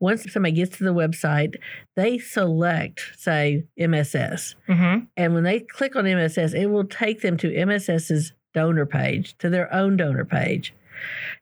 Once 0.00 0.30
somebody 0.32 0.54
gets 0.54 0.78
to 0.78 0.84
the 0.84 0.94
website, 0.94 1.56
they 1.96 2.18
select, 2.18 3.12
say, 3.16 3.64
MSS. 3.76 4.54
Mm-hmm. 4.68 5.06
And 5.16 5.34
when 5.34 5.42
they 5.42 5.60
click 5.60 5.96
on 5.96 6.04
MSS, 6.04 6.54
it 6.54 6.66
will 6.66 6.84
take 6.84 7.22
them 7.22 7.36
to 7.38 7.52
MSS's 7.52 8.32
donor 8.58 8.86
page, 8.86 9.36
to 9.38 9.48
their 9.48 9.72
own 9.72 9.96
donor 9.96 10.24
page. 10.24 10.74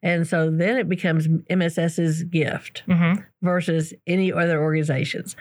And 0.03 0.27
so 0.27 0.51
then 0.51 0.77
it 0.77 0.89
becomes 0.89 1.29
MSS's 1.51 2.23
gift 2.25 2.83
Mm-hmm. 2.87 3.23
versus 3.43 3.95
any 4.07 4.31
other 4.33 4.61
organizations. 4.63 5.35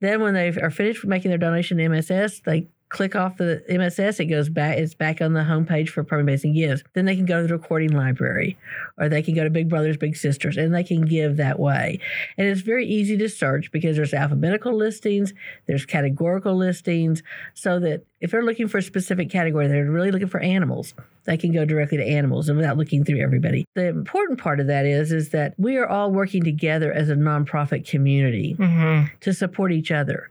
Then 0.00 0.20
when 0.20 0.34
they 0.34 0.48
are 0.48 0.70
finished 0.70 1.04
making 1.06 1.30
their 1.30 1.38
donation 1.38 1.78
to 1.78 1.84
MSS, 1.88 2.40
they 2.44 2.66
click 2.94 3.16
off 3.16 3.36
the 3.36 3.62
MSS, 3.68 4.20
it 4.20 4.26
goes 4.26 4.48
back, 4.48 4.78
it's 4.78 4.94
back 4.94 5.20
on 5.20 5.32
the 5.32 5.40
homepage 5.40 5.88
for 5.88 6.04
Permian 6.04 6.26
Basin 6.26 6.54
Gives. 6.54 6.82
Then 6.94 7.04
they 7.04 7.16
can 7.16 7.26
go 7.26 7.42
to 7.42 7.46
the 7.48 7.52
recording 7.52 7.90
library 7.90 8.56
or 8.96 9.08
they 9.08 9.20
can 9.20 9.34
go 9.34 9.42
to 9.44 9.50
Big 9.50 9.68
Brothers, 9.68 9.96
Big 9.96 10.16
Sisters, 10.16 10.56
and 10.56 10.72
they 10.72 10.84
can 10.84 11.04
give 11.04 11.36
that 11.36 11.58
way. 11.58 11.98
And 12.38 12.46
it's 12.46 12.60
very 12.60 12.86
easy 12.86 13.16
to 13.18 13.28
search 13.28 13.72
because 13.72 13.96
there's 13.96 14.14
alphabetical 14.14 14.72
listings, 14.74 15.34
there's 15.66 15.84
categorical 15.84 16.56
listings, 16.56 17.22
so 17.52 17.80
that 17.80 18.04
if 18.20 18.30
they're 18.30 18.44
looking 18.44 18.68
for 18.68 18.78
a 18.78 18.82
specific 18.82 19.28
category, 19.28 19.66
they're 19.66 19.90
really 19.90 20.10
looking 20.12 20.28
for 20.28 20.40
animals, 20.40 20.94
they 21.24 21.36
can 21.36 21.52
go 21.52 21.64
directly 21.64 21.98
to 21.98 22.04
animals 22.04 22.48
and 22.48 22.56
without 22.56 22.78
looking 22.78 23.04
through 23.04 23.20
everybody. 23.20 23.66
The 23.74 23.88
important 23.88 24.38
part 24.38 24.60
of 24.60 24.68
that 24.68 24.86
is, 24.86 25.10
is 25.12 25.30
that 25.30 25.54
we 25.58 25.76
are 25.78 25.86
all 25.88 26.10
working 26.12 26.44
together 26.44 26.92
as 26.92 27.10
a 27.10 27.14
nonprofit 27.16 27.86
community 27.88 28.56
Mm-hmm. 28.58 29.16
to 29.20 29.32
support 29.34 29.72
each 29.72 29.90
other. 29.90 30.30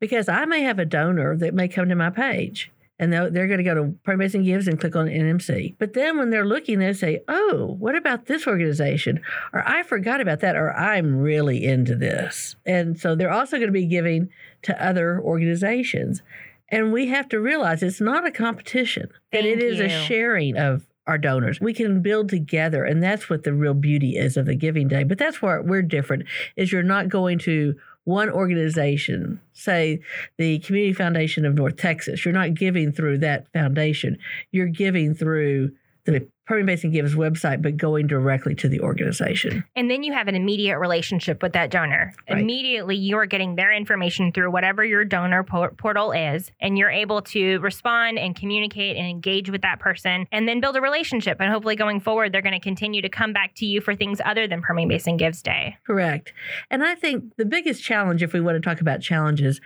Because 0.00 0.28
I 0.28 0.44
may 0.46 0.62
have 0.62 0.78
a 0.78 0.84
donor 0.84 1.36
that 1.36 1.54
may 1.54 1.68
come 1.68 1.88
to 1.88 1.94
my 1.94 2.10
page 2.10 2.72
and 3.00 3.10
they're, 3.10 3.30
they're 3.30 3.46
going 3.46 3.58
to 3.58 3.64
go 3.64 3.74
to 3.74 3.94
Permian 4.04 4.18
Basin 4.18 4.44
Gives 4.44 4.68
and 4.68 4.78
click 4.78 4.94
on 4.94 5.06
NMC. 5.06 5.74
But 5.78 5.94
then 5.94 6.18
when 6.18 6.28
they're 6.28 6.46
looking, 6.46 6.78
they 6.78 6.92
say, 6.92 7.22
"Oh, 7.26 7.74
what 7.78 7.96
about 7.96 8.26
this 8.26 8.46
organization?" 8.46 9.22
Or 9.54 9.66
I 9.66 9.82
forgot 9.82 10.20
about 10.20 10.40
that, 10.40 10.54
or 10.54 10.72
I'm 10.76 11.16
really 11.16 11.64
into 11.64 11.96
this. 11.96 12.56
And 12.66 13.00
so 13.00 13.14
they're 13.14 13.32
also 13.32 13.56
going 13.56 13.68
to 13.68 13.72
be 13.72 13.86
giving 13.86 14.28
to 14.62 14.86
other 14.86 15.18
organizations. 15.18 16.22
And 16.68 16.92
we 16.92 17.08
have 17.08 17.28
to 17.30 17.40
realize 17.40 17.82
it's 17.82 18.02
not 18.02 18.26
a 18.26 18.30
competition, 18.30 19.08
that 19.32 19.44
it 19.46 19.58
Thank 19.58 19.72
is 19.72 19.80
a 19.80 19.88
sharing 19.88 20.56
of 20.58 20.86
our 21.06 21.18
donors. 21.18 21.58
We 21.58 21.72
can 21.72 22.02
build 22.02 22.28
together, 22.28 22.84
and 22.84 23.02
that's 23.02 23.30
what 23.30 23.44
the 23.44 23.54
real 23.54 23.74
beauty 23.74 24.16
is 24.16 24.36
of 24.36 24.44
the 24.44 24.54
Giving 24.54 24.88
Day. 24.88 25.04
But 25.04 25.16
that's 25.16 25.40
where 25.40 25.62
we're 25.62 25.82
different. 25.82 26.24
Is 26.54 26.70
you're 26.70 26.82
not 26.82 27.08
going 27.08 27.38
to 27.40 27.76
one 28.04 28.30
organization, 28.30 29.40
say 29.52 30.00
the 30.38 30.58
Community 30.60 30.92
Foundation 30.92 31.44
of 31.44 31.54
North 31.54 31.76
Texas. 31.76 32.24
You're 32.24 32.34
not 32.34 32.54
giving 32.54 32.92
through 32.92 33.18
that 33.18 33.52
foundation. 33.52 34.18
You're 34.52 34.66
giving 34.66 35.14
through 35.14 35.72
the 36.04 36.26
Permian 36.46 36.66
Basin 36.66 36.90
Gives 36.90 37.14
website, 37.14 37.62
but 37.62 37.76
going 37.76 38.08
directly 38.08 38.56
to 38.56 38.68
the 38.68 38.80
organization. 38.80 39.62
And 39.76 39.88
then 39.88 40.02
you 40.02 40.12
have 40.12 40.26
an 40.26 40.34
immediate 40.34 40.78
relationship 40.78 41.42
with 41.42 41.52
that 41.52 41.70
donor. 41.70 42.12
Right. 42.28 42.40
Immediately, 42.40 42.96
you 42.96 43.16
are 43.18 43.26
getting 43.26 43.54
their 43.54 43.72
information 43.72 44.32
through 44.32 44.50
whatever 44.50 44.84
your 44.84 45.04
donor 45.04 45.44
por- 45.44 45.70
portal 45.70 46.10
is, 46.10 46.50
and 46.60 46.76
you're 46.76 46.90
able 46.90 47.22
to 47.22 47.58
respond 47.58 48.18
and 48.18 48.34
communicate 48.34 48.96
and 48.96 49.06
engage 49.06 49.48
with 49.48 49.62
that 49.62 49.78
person 49.78 50.26
and 50.32 50.48
then 50.48 50.60
build 50.60 50.76
a 50.76 50.80
relationship. 50.80 51.36
And 51.40 51.52
hopefully, 51.52 51.76
going 51.76 52.00
forward, 52.00 52.32
they're 52.32 52.42
going 52.42 52.52
to 52.52 52.60
continue 52.60 53.00
to 53.02 53.08
come 53.08 53.32
back 53.32 53.54
to 53.56 53.66
you 53.66 53.80
for 53.80 53.94
things 53.94 54.20
other 54.24 54.48
than 54.48 54.60
Permian 54.60 54.88
Basin 54.88 55.16
Gives 55.16 55.42
Day. 55.42 55.76
Correct. 55.86 56.32
And 56.70 56.82
I 56.82 56.96
think 56.96 57.36
the 57.36 57.44
biggest 57.44 57.82
challenge, 57.84 58.24
if 58.24 58.32
we 58.32 58.40
want 58.40 58.56
to 58.56 58.60
talk 58.60 58.80
about 58.80 59.00
challenges, 59.00 59.60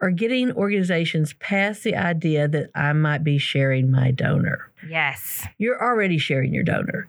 are 0.00 0.10
getting 0.10 0.52
organizations 0.52 1.32
past 1.40 1.82
the 1.82 1.96
idea 1.96 2.46
that 2.46 2.70
I 2.74 2.92
might 2.92 3.24
be 3.24 3.38
sharing 3.38 3.90
my 3.90 4.12
donor. 4.12 4.70
Yes. 4.88 5.44
You're 5.58 5.82
already 5.82 6.18
sharing 6.28 6.52
your 6.52 6.62
donor. 6.62 7.08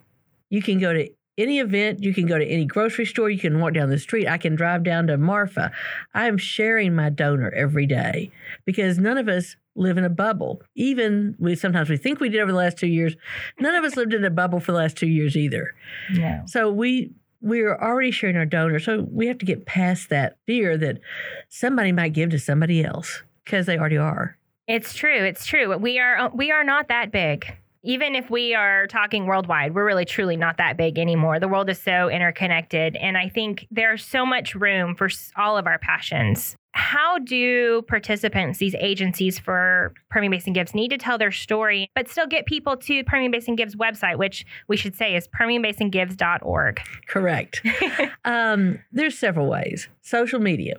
You 0.50 0.62
can 0.62 0.80
go 0.80 0.94
to 0.94 1.10
any 1.38 1.60
event, 1.60 2.04
you 2.04 2.14
can 2.14 2.26
go 2.26 2.38
to 2.38 2.46
any 2.46 2.66
grocery 2.66 3.06
store, 3.06 3.30
you 3.30 3.40
can 3.40 3.60
walk 3.60 3.74
down 3.74 3.90
the 3.90 4.00
street. 4.00 4.28
I 4.28 4.38
can 4.38 4.56
drive 4.56 4.84
down 4.84 5.08
to 5.08 5.18
Marfa. 5.18 5.72
I 6.14 6.28
am 6.28 6.38
sharing 6.38 6.96
my 6.96 7.10
donor 7.10 7.52
every 7.52 7.86
day 7.86 8.32
because 8.66 8.98
none 8.98 9.18
of 9.18 9.28
us 9.28 9.56
live 9.76 9.98
in 9.98 10.04
a 10.04 10.10
bubble. 10.10 10.62
Even 10.76 11.36
we 11.38 11.56
sometimes 11.56 11.90
we 11.90 11.98
think 11.98 12.20
we 12.20 12.30
did 12.30 12.42
over 12.42 12.52
the 12.52 12.58
last 12.58 12.78
two 12.78 12.88
years. 12.88 13.16
None 13.60 13.76
of 13.76 13.84
us 13.84 13.96
lived 13.96 14.14
in 14.14 14.26
a 14.26 14.30
bubble 14.30 14.60
for 14.60 14.72
the 14.72 14.78
last 14.78 14.98
two 14.98 15.08
years 15.08 15.36
either. 15.38 15.74
No. 16.14 16.44
So 16.46 16.72
we 16.72 17.12
we're 17.42 17.78
already 17.78 18.12
sharing 18.12 18.36
our 18.36 18.46
donor. 18.46 18.80
So 18.80 19.08
we 19.10 19.28
have 19.28 19.38
to 19.38 19.46
get 19.46 19.66
past 19.66 20.10
that 20.10 20.38
fear 20.46 20.78
that 20.78 21.00
somebody 21.48 21.92
might 21.92 22.14
give 22.14 22.32
to 22.32 22.40
somebody 22.40 22.84
else 22.84 23.24
because 23.46 23.66
they 23.66 23.78
already 23.78 23.98
are. 23.98 24.38
It's 24.68 24.94
true. 24.94 25.24
It's 25.24 25.46
true. 25.46 25.76
We 25.78 26.00
are 26.00 26.30
we 26.34 26.52
are 26.52 26.64
not 26.64 26.90
that 26.90 27.12
big. 27.12 27.46
Even 27.84 28.14
if 28.14 28.30
we 28.30 28.54
are 28.54 28.88
talking 28.88 29.26
worldwide, 29.26 29.74
we're 29.74 29.86
really 29.86 30.06
truly 30.06 30.36
not 30.36 30.58
that 30.58 30.76
big 30.76 31.00
anymore. 31.00 31.40
The 31.40 31.48
world 31.48 31.70
is 31.70 31.82
so 31.82 32.10
interconnected, 32.10 32.98
and 32.98 33.18
I 33.18 33.30
think 33.30 33.68
there's 33.72 34.04
so 34.04 34.26
much 34.26 34.54
room 34.54 34.96
for 34.96 35.10
all 35.38 35.58
of 35.58 35.66
our 35.66 35.80
passions. 35.80 36.58
How 36.74 37.20
do 37.20 37.82
participants, 37.84 38.60
these 38.60 38.76
agencies 38.76 39.40
for 39.40 39.94
Permian 40.10 40.32
Basin 40.32 40.54
Gives, 40.54 40.76
need 40.76 40.90
to 40.90 40.98
tell 40.98 41.18
their 41.18 41.32
story, 41.32 41.90
but 41.96 42.08
still 42.08 42.28
get 42.28 42.46
people 42.46 42.78
to 42.78 43.04
Permian 43.06 43.32
Basin 43.32 43.56
Gives 43.56 43.76
website, 43.76 44.18
which 44.18 44.46
we 44.68 44.78
should 44.78 44.96
say 44.96 45.16
is 45.16 45.28
permianbasingives.org? 45.30 46.82
Correct. 47.08 47.66
um, 48.26 48.80
there's 48.92 49.18
several 49.18 49.48
ways. 49.48 49.88
Social 50.02 50.40
media. 50.40 50.76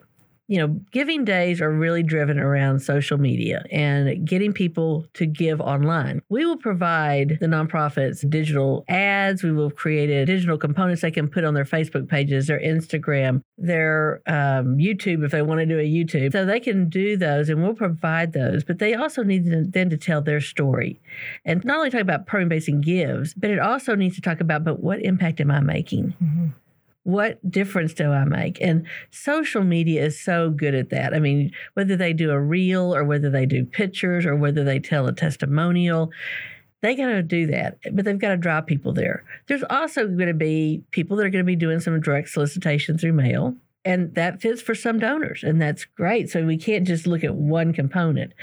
You 0.51 0.59
know, 0.59 0.81
giving 0.91 1.25
days 1.25 1.61
are 1.61 1.71
really 1.71 2.03
driven 2.03 2.37
around 2.37 2.81
social 2.81 3.19
media 3.19 3.63
and 3.71 4.27
getting 4.27 4.53
people 4.53 5.07
to 5.15 5.25
give 5.25 5.61
online. 5.61 6.23
We 6.29 6.45
will 6.45 6.57
provide 6.57 7.39
the 7.41 7.47
nonprofits 7.47 8.29
digital 8.29 8.85
ads. 8.89 9.45
We 9.45 9.53
will 9.53 9.71
create 9.71 10.09
digital 10.27 10.59
components 10.59 11.03
they 11.03 11.13
can 11.13 11.29
put 11.29 11.45
on 11.45 11.55
their 11.55 11.65
Facebook 11.65 12.09
pages, 12.09 12.49
their 12.49 12.59
Instagram, 12.59 13.43
their 13.59 14.23
um, 14.27 14.77
YouTube 14.77 15.25
if 15.25 15.31
they 15.31 15.43
want 15.43 15.61
to 15.61 15.67
do 15.67 15.79
a 15.79 15.87
YouTube. 15.89 16.33
So 16.33 16.45
they 16.45 16.59
can 16.59 16.89
do 16.89 17.17
those 17.17 17.49
and 17.49 17.63
we'll 17.63 17.75
provide 17.75 18.33
those. 18.33 18.65
But 18.65 18.81
they 18.81 18.95
also 18.95 19.23
need 19.23 19.73
then 19.73 19.89
to 19.91 19.97
tell 19.97 20.21
their 20.21 20.41
story 20.41 21.01
and 21.45 21.65
not 21.65 21.77
only 21.77 21.91
talk 21.91 22.01
about 22.01 22.27
Permian 22.27 22.49
Basin 22.49 22.81
Gives, 22.81 23.35
but 23.35 23.51
it 23.51 23.61
also 23.61 23.95
needs 23.95 24.17
to 24.17 24.21
talk 24.21 24.41
about, 24.41 24.65
but 24.65 24.81
what 24.81 25.01
impact 25.01 25.41
am 25.41 25.53
I 25.53 25.61
making? 25.61 26.13
What 27.05 27.39
difference 27.51 27.95
do 27.95 28.11
I 28.11 28.25
make? 28.25 28.61
And 28.61 28.87
social 29.11 29.65
media 29.65 30.05
is 30.05 30.21
so 30.21 30.51
good 30.51 30.75
at 30.75 30.91
that. 30.91 31.15
I 31.15 31.19
mean, 31.19 31.51
whether 31.75 31.97
they 31.97 32.13
do 32.13 32.31
a 32.31 32.41
reel 32.41 32.95
or 32.95 33.05
whether 33.05 33.31
they 33.31 33.47
do 33.47 33.65
pictures 33.65 34.27
or 34.27 34.37
whether 34.37 34.65
they 34.65 34.79
tell 34.79 35.07
a 35.07 35.13
testimonial, 35.13 36.11
they 36.83 36.95
got 36.95 37.07
to 37.07 37.23
do 37.23 37.47
that, 37.49 37.79
but 37.93 38.05
they've 38.05 38.19
got 38.19 38.31
to 38.31 38.37
draw 38.37 38.61
people 38.61 38.93
there. 38.93 39.25
There's 39.49 39.65
also 39.69 40.07
going 40.07 40.29
to 40.29 40.35
be 40.35 40.83
people 40.91 41.17
that 41.17 41.27
are 41.27 41.31
going 41.31 41.45
to 41.45 41.47
be 41.47 41.57
doing 41.57 41.81
some 41.81 42.01
direct 42.01 42.31
solicitation 42.31 42.97
through 42.97 43.13
mail. 43.13 43.55
And 43.83 44.15
that 44.15 44.43
fits 44.43 44.61
for 44.61 44.75
some 44.75 44.99
donors, 44.99 45.43
and 45.43 45.61
that's 45.61 45.87
great. 45.87 46.29
So 46.29 46.45
we 46.45 46.59
can't 46.59 46.87
just 46.87 47.07
look 47.07 47.25
at 47.25 47.35
one 47.35 47.73
component. 47.73 48.35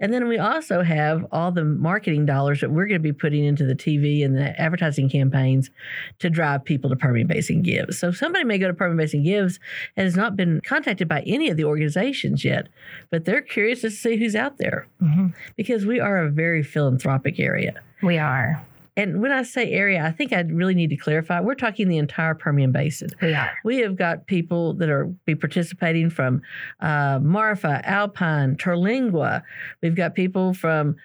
And 0.00 0.12
then 0.12 0.26
we 0.26 0.36
also 0.36 0.82
have 0.82 1.24
all 1.30 1.52
the 1.52 1.64
marketing 1.64 2.26
dollars 2.26 2.60
that 2.60 2.72
we're 2.72 2.86
going 2.86 3.00
to 3.00 3.02
be 3.02 3.12
putting 3.12 3.44
into 3.44 3.64
the 3.64 3.76
TV 3.76 4.24
and 4.24 4.36
the 4.36 4.60
advertising 4.60 5.08
campaigns 5.08 5.70
to 6.18 6.28
drive 6.28 6.64
people 6.64 6.90
to 6.90 6.96
Permian 6.96 7.28
Basin 7.28 7.62
Gives. 7.62 7.98
So 7.98 8.10
somebody 8.10 8.44
may 8.44 8.58
go 8.58 8.66
to 8.66 8.74
Permian 8.74 8.96
Basin 8.96 9.22
Gives 9.22 9.60
and 9.96 10.04
has 10.04 10.16
not 10.16 10.34
been 10.34 10.60
contacted 10.64 11.06
by 11.06 11.22
any 11.24 11.50
of 11.50 11.56
the 11.56 11.64
organizations 11.64 12.44
yet, 12.44 12.68
but 13.10 13.24
they're 13.24 13.42
curious 13.42 13.82
to 13.82 13.90
see 13.90 14.16
who's 14.16 14.34
out 14.34 14.58
there 14.58 14.88
mm-hmm. 15.00 15.28
because 15.56 15.86
we 15.86 16.00
are 16.00 16.18
a 16.18 16.30
very 16.30 16.64
philanthropic 16.64 17.38
area. 17.38 17.74
We 18.02 18.18
are. 18.18 18.64
And 19.00 19.22
when 19.22 19.32
I 19.32 19.44
say 19.44 19.72
area, 19.72 20.04
I 20.04 20.10
think 20.10 20.34
I 20.34 20.42
really 20.42 20.74
need 20.74 20.90
to 20.90 20.96
clarify. 20.96 21.40
We're 21.40 21.54
talking 21.54 21.88
the 21.88 21.96
entire 21.96 22.34
Permian 22.34 22.70
Basin. 22.70 23.08
We 23.22 23.32
are. 23.32 23.50
We 23.64 23.78
have 23.78 23.96
got 23.96 24.26
people 24.26 24.74
that 24.74 24.90
are 24.90 25.06
be 25.24 25.34
participating 25.34 26.10
from 26.10 26.42
uh, 26.80 27.18
Marfa, 27.22 27.80
Alpine, 27.88 28.56
Terlingua. 28.56 29.42
We've 29.80 29.96
got 29.96 30.14
people 30.14 30.52
from 30.52 30.96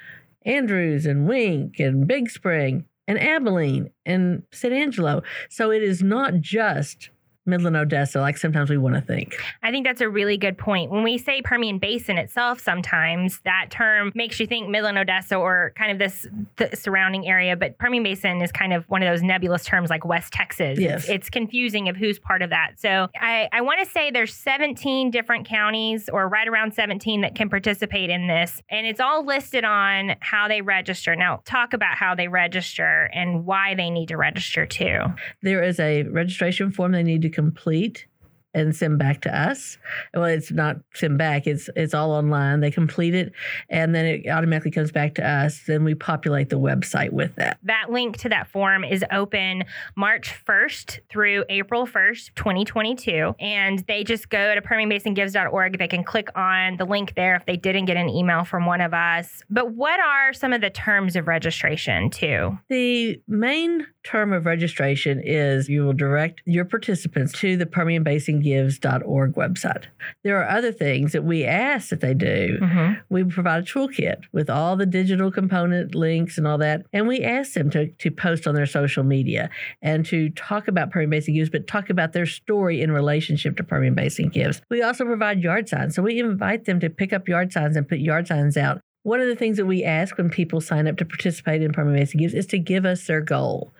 Andrews 0.46 1.06
and 1.06 1.25
Wink 1.25 1.80
and 1.80 2.06
Big 2.06 2.30
Spring 2.30 2.84
and 3.08 3.18
Abilene 3.18 3.92
and 4.06 4.44
San 4.52 4.74
Angelo. 4.74 5.24
So 5.50 5.72
it 5.72 5.82
is 5.82 6.04
not 6.04 6.42
just 6.42 7.12
Midland, 7.46 7.75
Odessa, 7.75 8.20
like 8.20 8.38
sometimes 8.38 8.70
we 8.70 8.78
want 8.78 8.96
to 8.96 9.02
think. 9.02 9.36
I 9.62 9.72
think 9.72 9.86
that's 9.86 10.02
a 10.02 10.10
really 10.10 10.38
good 10.38 10.58
point. 10.58 10.92
When 10.92 11.04
we 11.04 11.18
say 11.18 11.42
Permian 11.42 11.78
Basin 11.78 12.18
itself, 12.18 12.60
sometimes 12.60 13.40
that 13.46 13.68
term 13.70 14.12
makes 14.16 14.40
you 14.40 14.48
think 14.48 14.68
Midland, 14.70 14.98
Odessa, 14.98 15.36
or 15.36 15.74
kind 15.78 15.92
of 15.92 16.00
this 16.00 16.28
the 16.56 16.75
surrounding 16.75 17.28
area. 17.28 17.56
But 17.56 17.78
Permian 17.78 18.04
Basin 18.04 18.42
is 18.42 18.52
kind 18.52 18.74
of 18.74 18.84
one 18.90 19.04
of 19.04 19.12
those 19.12 19.22
nebulous 19.22 19.64
terms 19.64 19.90
like 19.90 20.06
West 20.06 20.34
Texas. 20.34 20.80
Yes. 20.80 21.04
It's, 21.04 21.10
it's 21.10 21.30
confusing 21.30 21.90
of 21.90 21.96
who's 21.96 22.18
part 22.18 22.42
of 22.42 22.50
that. 22.50 22.74
So 22.78 23.08
I, 23.20 23.48
I 23.52 23.62
want 23.62 23.84
to 23.84 23.90
say 23.90 24.10
there's 24.12 24.34
17 24.34 25.12
different 25.12 25.48
counties 25.48 26.10
or 26.10 26.28
right 26.28 26.48
around 26.48 26.74
17 26.74 27.22
that 27.22 27.36
can 27.36 27.50
participate 27.50 28.10
in 28.10 28.28
this. 28.28 28.62
And 28.70 28.88
it's 28.88 29.00
all 29.00 29.25
listed 29.25 29.64
on 29.64 30.16
how 30.20 30.48
they 30.48 30.62
register. 30.62 31.16
Now, 31.16 31.42
talk 31.46 31.74
about 31.74 31.96
how 31.96 32.16
they 32.16 32.28
register 32.28 33.10
and 33.14 33.46
why 33.46 33.75
they 33.75 33.90
need 33.90 34.08
to 34.08 34.18
register 34.18 34.66
too. 34.66 35.00
There 35.42 35.64
is 35.64 35.80
a 35.80 36.04
registration 36.04 36.72
form 36.72 36.92
they 36.92 37.04
need 37.04 37.22
to 37.22 37.30
complete 37.36 38.08
and 38.56 38.74
send 38.74 38.98
back 38.98 39.22
to 39.22 39.38
us. 39.38 39.77
Well, 40.13 40.24
it's 40.24 40.51
not 40.51 40.77
send 40.94 41.18
back; 41.18 41.46
it's 41.46 41.70
it's 41.75 41.94
all 41.94 42.12
online. 42.12 42.62
They 42.62 42.72
complete 42.72 43.13
it, 43.13 43.34
and 43.70 43.94
then 43.94 44.06
it 44.06 44.30
automatically 44.30 44.72
comes 44.72 44.92
back 44.92 45.15
to 45.15 45.30
us. 45.30 45.62
Then 45.68 45.84
we 45.84 45.94
populate 45.94 46.50
the 46.50 46.58
website 46.58 47.12
with 47.12 47.36
that. 47.36 47.60
That 47.63 47.92
link 47.92 48.18
to 48.20 48.30
that 48.30 48.48
form 48.48 48.84
is 48.84 49.04
open 49.12 49.65
March 49.96 50.34
1st 50.48 51.00
through 51.10 51.44
April 51.50 51.86
1st, 51.86 52.34
2022. 52.36 53.36
And 53.39 53.80
they 53.88 54.06
just 54.06 54.30
go 54.30 54.56
to 54.56 54.62
PermianBasinGives.org. 54.62 55.77
They 55.77 55.88
can 55.88 56.04
click 56.04 56.30
on 56.36 56.77
the 56.77 56.86
link 56.86 57.13
there 57.15 57.36
if 57.36 57.46
they 57.46 57.58
didn't 57.58 57.86
get 57.86 57.98
an 57.98 58.10
email 58.10 58.46
from 58.46 58.65
one 58.65 58.80
of 58.80 58.94
us. 58.94 59.44
But 59.50 59.74
what 59.74 60.00
are 60.00 60.32
some 60.32 60.54
of 60.54 60.62
the 60.62 60.70
terms 60.70 61.18
of 61.18 61.27
registration, 61.27 62.10
too? 62.10 62.58
The 62.70 63.22
main 63.27 63.86
term 64.06 64.32
of 64.32 64.46
registration 64.46 65.20
is 65.24 65.68
you 65.68 65.84
will 65.84 65.94
direct 65.94 66.42
your 66.46 66.64
participants 66.64 67.34
to 67.40 67.58
the 67.58 67.66
PermianBasinGives.org 67.66 69.34
website. 69.34 69.86
There 70.24 70.42
are 70.42 70.48
other 70.48 70.72
things 70.72 71.12
that 71.14 71.24
we 71.24 71.44
ask 71.44 71.90
that 71.90 72.02
they 72.02 72.14
do. 72.14 72.58
Mm-hmm. 72.62 72.94
We 73.10 73.24
provide 73.24 73.64
a 73.64 73.66
toolkit 73.66 74.24
with 74.32 74.50
all 74.50 74.76
the 74.76 74.86
digital 74.86 75.32
component 75.32 75.96
links 75.96 76.38
and 76.38 76.48
all 76.48 76.60
that. 76.60 76.86
And 76.94 77.08
we 77.08 77.24
ask 77.24 77.54
them 77.54 77.70
to, 77.72 77.88
to 77.88 78.12
post 78.12 78.48
on 78.48 78.56
their 78.56 78.68
social 78.68 79.04
media 79.04 79.50
and 79.82 80.06
to 80.06 80.30
talk 80.30 80.68
about 80.68 80.92
Permian 80.92 81.10
Basin 81.10 81.34
Gives, 81.34 81.50
but 81.50 81.68
talk 81.68 81.90
about 81.90 82.14
their 82.14 82.28
story 82.28 82.82
in 82.82 82.92
relationship 82.92 83.58
to 83.58 83.64
Permian 83.64 83.96
Basin 83.96 84.30
Gives. 84.30 84.62
We 84.70 84.84
also 84.84 85.04
provide 85.04 85.42
yard 85.42 85.68
signs. 85.68 85.96
So 85.96 86.04
we 86.04 86.20
invite 86.20 86.66
them 86.66 86.80
to 86.80 86.90
pick 86.90 87.12
up 87.12 87.28
yard 87.28 87.52
signs 87.52 87.76
and 87.76 87.88
put 87.88 88.00
yard 88.00 88.28
signs 88.28 88.56
out. 88.56 88.82
One 89.06 89.22
of 89.22 89.28
the 89.28 89.36
things 89.36 89.58
that 89.58 89.68
we 89.68 89.84
ask 89.84 90.18
when 90.18 90.32
people 90.32 90.60
sign 90.60 90.88
up 90.88 90.98
to 90.98 91.06
participate 91.06 91.62
in 91.62 91.72
Permian 91.72 91.96
Basin 91.96 92.20
Gives 92.20 92.34
is 92.34 92.48
to 92.48 92.58
give 92.58 92.88
us 92.88 93.06
their 93.06 93.22
goal. 93.22 93.72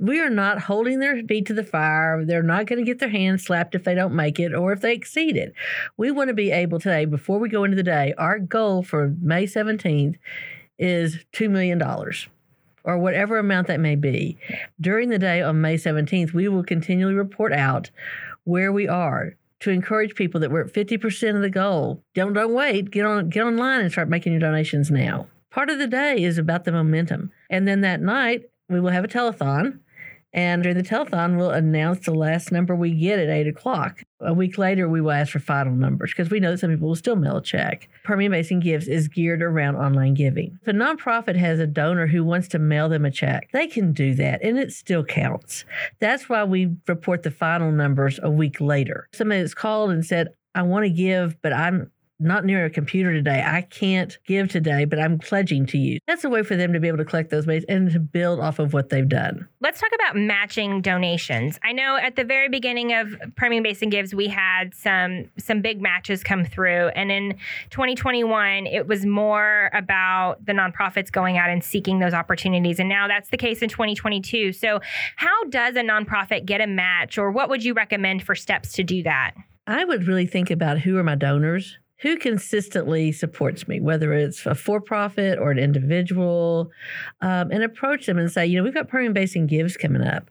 We 0.00 0.20
are 0.20 0.28
not 0.28 0.62
holding 0.62 0.98
their 0.98 1.22
feet 1.22 1.46
to 1.46 1.54
the 1.54 1.62
fire. 1.62 2.24
They're 2.24 2.42
not 2.42 2.66
going 2.66 2.80
to 2.80 2.84
get 2.84 2.98
their 2.98 3.08
hands 3.08 3.44
slapped 3.44 3.76
if 3.76 3.84
they 3.84 3.94
don't 3.94 4.16
make 4.16 4.40
it 4.40 4.52
or 4.52 4.72
if 4.72 4.80
they 4.80 4.92
exceed 4.92 5.36
it. 5.36 5.54
We 5.96 6.10
want 6.10 6.28
to 6.28 6.34
be 6.34 6.50
able 6.50 6.80
today, 6.80 7.04
before 7.04 7.38
we 7.38 7.48
go 7.48 7.62
into 7.62 7.76
the 7.76 7.84
day, 7.84 8.12
our 8.18 8.40
goal 8.40 8.82
for 8.82 9.14
May 9.20 9.44
17th 9.44 10.16
is 10.80 11.24
$2 11.32 11.48
million 11.48 11.80
or 12.82 12.98
whatever 12.98 13.38
amount 13.38 13.68
that 13.68 13.78
may 13.78 13.94
be. 13.94 14.36
During 14.80 15.10
the 15.10 15.18
day 15.20 15.42
on 15.42 15.60
May 15.60 15.76
17th, 15.76 16.32
we 16.32 16.48
will 16.48 16.64
continually 16.64 17.14
report 17.14 17.52
out 17.52 17.92
where 18.42 18.72
we 18.72 18.88
are 18.88 19.36
to 19.62 19.70
encourage 19.70 20.14
people 20.16 20.40
that 20.40 20.50
we're 20.50 20.62
at 20.62 20.72
50% 20.72 21.36
of 21.36 21.40
the 21.40 21.50
goal. 21.50 22.02
Don't 22.14 22.32
don't 22.32 22.52
wait. 22.52 22.90
Get 22.90 23.06
on 23.06 23.28
get 23.28 23.44
online 23.44 23.80
and 23.80 23.92
start 23.92 24.08
making 24.08 24.32
your 24.32 24.40
donations 24.40 24.90
now. 24.90 25.28
Part 25.50 25.70
of 25.70 25.78
the 25.78 25.86
day 25.86 26.22
is 26.22 26.36
about 26.36 26.64
the 26.64 26.72
momentum. 26.72 27.30
And 27.48 27.66
then 27.68 27.80
that 27.82 28.00
night 28.00 28.50
we 28.68 28.80
will 28.80 28.90
have 28.90 29.04
a 29.04 29.08
telethon 29.08 29.78
and 30.32 30.62
during 30.62 30.78
the 30.78 30.82
telethon, 30.82 31.36
we'll 31.36 31.50
announce 31.50 32.06
the 32.06 32.14
last 32.14 32.52
number 32.52 32.74
we 32.74 32.92
get 32.92 33.18
at 33.18 33.28
8 33.28 33.48
o'clock. 33.48 34.02
A 34.20 34.32
week 34.32 34.56
later, 34.56 34.88
we 34.88 35.00
will 35.00 35.10
ask 35.10 35.32
for 35.32 35.40
final 35.40 35.74
numbers 35.74 36.12
because 36.12 36.30
we 36.30 36.40
know 36.40 36.52
that 36.52 36.58
some 36.58 36.70
people 36.70 36.88
will 36.88 36.96
still 36.96 37.16
mail 37.16 37.38
a 37.38 37.42
check. 37.42 37.88
Permian 38.04 38.32
Basin 38.32 38.60
Gives 38.60 38.88
is 38.88 39.08
geared 39.08 39.42
around 39.42 39.76
online 39.76 40.14
giving. 40.14 40.58
If 40.62 40.68
a 40.68 40.72
nonprofit 40.72 41.36
has 41.36 41.58
a 41.58 41.66
donor 41.66 42.06
who 42.06 42.24
wants 42.24 42.48
to 42.48 42.58
mail 42.58 42.88
them 42.88 43.04
a 43.04 43.10
check, 43.10 43.50
they 43.52 43.66
can 43.66 43.92
do 43.92 44.14
that 44.14 44.42
and 44.42 44.58
it 44.58 44.72
still 44.72 45.04
counts. 45.04 45.64
That's 45.98 46.28
why 46.28 46.44
we 46.44 46.76
report 46.86 47.24
the 47.24 47.30
final 47.30 47.72
numbers 47.72 48.18
a 48.22 48.30
week 48.30 48.60
later. 48.60 49.08
Somebody 49.12 49.42
that's 49.42 49.54
called 49.54 49.90
and 49.90 50.04
said, 50.04 50.28
I 50.54 50.62
want 50.62 50.84
to 50.84 50.90
give, 50.90 51.40
but 51.42 51.52
I'm 51.52 51.90
not 52.22 52.44
near 52.44 52.64
a 52.64 52.70
computer 52.70 53.12
today. 53.12 53.42
I 53.44 53.62
can't 53.62 54.16
give 54.26 54.48
today, 54.48 54.84
but 54.84 54.98
I'm 54.98 55.18
pledging 55.18 55.66
to 55.66 55.78
you. 55.78 55.98
That's 56.06 56.24
a 56.24 56.30
way 56.30 56.42
for 56.42 56.56
them 56.56 56.72
to 56.72 56.80
be 56.80 56.88
able 56.88 56.98
to 56.98 57.04
collect 57.04 57.30
those 57.30 57.46
bases 57.46 57.66
and 57.68 57.90
to 57.90 58.00
build 58.00 58.40
off 58.40 58.58
of 58.58 58.72
what 58.72 58.88
they've 58.88 59.08
done. 59.08 59.48
Let's 59.60 59.80
talk 59.80 59.90
about 59.94 60.16
matching 60.16 60.80
donations. 60.80 61.58
I 61.62 61.72
know 61.72 61.96
at 61.96 62.16
the 62.16 62.24
very 62.24 62.48
beginning 62.48 62.92
of 62.92 63.14
Permian 63.36 63.62
Basin 63.62 63.90
Gives, 63.90 64.14
we 64.14 64.28
had 64.28 64.74
some 64.74 65.30
some 65.38 65.60
big 65.60 65.80
matches 65.80 66.22
come 66.22 66.44
through, 66.44 66.88
and 66.88 67.10
in 67.10 67.38
2021, 67.70 68.66
it 68.66 68.86
was 68.86 69.04
more 69.04 69.70
about 69.72 70.44
the 70.44 70.52
nonprofits 70.52 71.10
going 71.10 71.38
out 71.38 71.50
and 71.50 71.62
seeking 71.62 71.98
those 71.98 72.14
opportunities, 72.14 72.78
and 72.78 72.88
now 72.88 73.08
that's 73.08 73.30
the 73.30 73.36
case 73.36 73.62
in 73.62 73.68
2022. 73.68 74.52
So, 74.52 74.80
how 75.16 75.44
does 75.48 75.76
a 75.76 75.82
nonprofit 75.82 76.44
get 76.44 76.60
a 76.60 76.66
match, 76.66 77.18
or 77.18 77.30
what 77.30 77.48
would 77.48 77.64
you 77.64 77.74
recommend 77.74 78.22
for 78.22 78.34
steps 78.34 78.72
to 78.72 78.84
do 78.84 79.02
that? 79.02 79.34
I 79.66 79.84
would 79.84 80.08
really 80.08 80.26
think 80.26 80.50
about 80.50 80.80
who 80.80 80.98
are 80.98 81.04
my 81.04 81.14
donors 81.14 81.78
who 82.02 82.16
consistently 82.16 83.12
supports 83.12 83.68
me, 83.68 83.80
whether 83.80 84.12
it's 84.12 84.44
a 84.44 84.56
for 84.56 84.80
profit 84.80 85.38
or 85.38 85.52
an 85.52 85.58
individual, 85.58 86.70
um, 87.20 87.52
and 87.52 87.62
approach 87.62 88.06
them 88.06 88.18
and 88.18 88.30
say, 88.30 88.44
you 88.44 88.58
know, 88.58 88.64
we've 88.64 88.74
got 88.74 88.88
Permian 88.88 89.12
Basin 89.12 89.46
Gives 89.46 89.76
coming 89.76 90.02
up, 90.02 90.28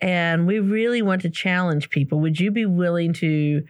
and 0.00 0.46
we 0.46 0.58
really 0.58 1.02
want 1.02 1.20
to 1.22 1.30
challenge 1.30 1.90
people. 1.90 2.18
Would 2.20 2.40
you 2.40 2.50
be 2.50 2.64
willing 2.64 3.12
to 3.14 3.62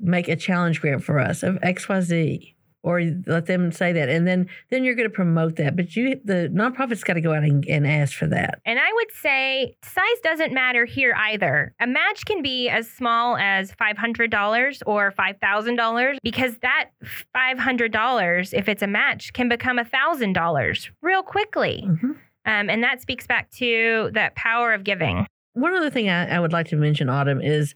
make 0.00 0.26
a 0.28 0.34
challenge 0.34 0.80
grant 0.80 1.04
for 1.04 1.20
us 1.20 1.44
of 1.44 1.54
XYZ? 1.56 2.55
Or 2.86 3.02
let 3.26 3.46
them 3.46 3.72
say 3.72 3.92
that 3.92 4.08
and 4.08 4.28
then 4.28 4.48
then 4.70 4.84
you're 4.84 4.94
going 4.94 5.08
to 5.08 5.14
promote 5.14 5.56
that 5.56 5.74
but 5.74 5.96
you 5.96 6.18
the 6.24 6.48
nonprofit's 6.54 7.02
got 7.02 7.14
to 7.14 7.20
go 7.20 7.34
out 7.34 7.42
and, 7.42 7.66
and, 7.66 7.86
ask 7.86 8.16
for 8.16 8.26
that. 8.26 8.60
And 8.64 8.78
i 8.78 8.92
would 8.94 9.12
say 9.12 9.76
size 9.82 10.20
doesn't 10.22 10.52
matter 10.52 10.84
here 10.84 11.14
either. 11.14 11.74
A 11.80 11.86
match 11.86 12.24
can 12.24 12.42
be 12.42 12.68
as 12.68 12.88
small 12.88 13.36
as 13.36 13.72
$500 13.72 14.82
or 14.86 15.12
$5000 15.12 16.18
because 16.22 16.58
that 16.58 16.90
$500 17.34 18.54
if 18.54 18.68
it's 18.68 18.82
a 18.82 18.86
match 18.86 19.32
can 19.32 19.48
become 19.48 19.78
$1000 19.78 20.90
real 21.02 21.22
quickly. 21.22 21.84
Mm-hmm. 21.86 22.10
um, 22.10 22.70
and 22.70 22.82
that 22.84 23.02
speaks 23.02 23.26
back 23.26 23.50
to 23.52 24.10
that 24.14 24.36
power 24.36 24.72
of 24.72 24.84
giving. 24.84 25.26
One 25.54 25.74
other 25.74 25.90
thing 25.90 26.08
I, 26.08 26.36
I 26.36 26.38
would 26.38 26.52
like 26.52 26.68
to 26.68 26.76
mention 26.76 27.08
autumn 27.08 27.40
is 27.40 27.74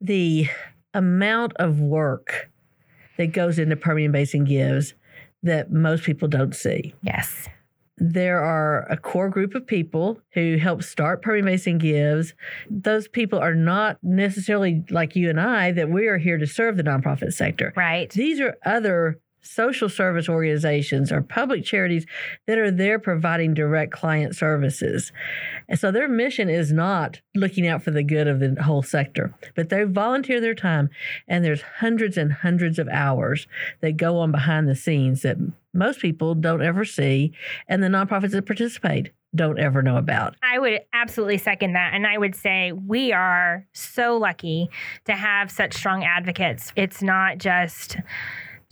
the 0.00 0.48
amount 0.94 1.52
of 1.56 1.80
work 1.80 2.50
that 3.20 3.32
goes 3.32 3.58
into 3.58 3.76
Permian 3.76 4.12
Basin 4.12 4.44
Gives 4.44 4.94
that 5.42 5.70
most 5.70 6.04
people 6.04 6.26
don't 6.26 6.56
see. 6.56 6.94
Yes. 7.02 7.50
There 7.98 8.42
are 8.42 8.90
a 8.90 8.96
core 8.96 9.28
group 9.28 9.54
of 9.54 9.66
people 9.66 10.18
who 10.32 10.56
help 10.56 10.82
start 10.82 11.20
Permian 11.20 11.44
Basin 11.44 11.76
Gives. 11.76 12.32
Those 12.70 13.08
people 13.08 13.38
are 13.38 13.54
not 13.54 13.98
necessarily 14.02 14.84
like 14.88 15.16
you 15.16 15.28
and 15.28 15.38
I, 15.38 15.70
that 15.72 15.90
we 15.90 16.06
are 16.06 16.16
here 16.16 16.38
to 16.38 16.46
serve 16.46 16.78
the 16.78 16.82
nonprofit 16.82 17.34
sector. 17.34 17.74
Right. 17.76 18.08
These 18.08 18.40
are 18.40 18.56
other 18.64 19.20
social 19.42 19.88
service 19.88 20.28
organizations 20.28 21.10
or 21.10 21.22
public 21.22 21.64
charities 21.64 22.06
that 22.46 22.58
are 22.58 22.70
there 22.70 22.98
providing 22.98 23.54
direct 23.54 23.92
client 23.92 24.36
services. 24.36 25.12
And 25.68 25.78
so 25.78 25.90
their 25.90 26.08
mission 26.08 26.48
is 26.48 26.72
not 26.72 27.20
looking 27.34 27.66
out 27.66 27.82
for 27.82 27.90
the 27.90 28.02
good 28.02 28.28
of 28.28 28.40
the 28.40 28.62
whole 28.62 28.82
sector, 28.82 29.34
but 29.54 29.68
they 29.68 29.84
volunteer 29.84 30.40
their 30.40 30.54
time 30.54 30.90
and 31.28 31.44
there's 31.44 31.62
hundreds 31.62 32.16
and 32.16 32.32
hundreds 32.32 32.78
of 32.78 32.88
hours 32.88 33.46
that 33.80 33.96
go 33.96 34.18
on 34.18 34.30
behind 34.30 34.68
the 34.68 34.76
scenes 34.76 35.22
that 35.22 35.36
most 35.72 36.00
people 36.00 36.34
don't 36.34 36.62
ever 36.62 36.84
see 36.84 37.32
and 37.68 37.82
the 37.82 37.88
nonprofits 37.88 38.32
that 38.32 38.46
participate 38.46 39.12
don't 39.34 39.60
ever 39.60 39.82
know 39.82 39.96
about. 39.96 40.34
I 40.42 40.58
would 40.58 40.80
absolutely 40.92 41.38
second 41.38 41.74
that. 41.74 41.94
And 41.94 42.06
I 42.06 42.18
would 42.18 42.34
say 42.34 42.72
we 42.72 43.12
are 43.12 43.66
so 43.72 44.16
lucky 44.16 44.68
to 45.04 45.12
have 45.12 45.50
such 45.50 45.74
strong 45.74 46.04
advocates. 46.04 46.72
It's 46.74 47.02
not 47.02 47.38
just 47.38 47.96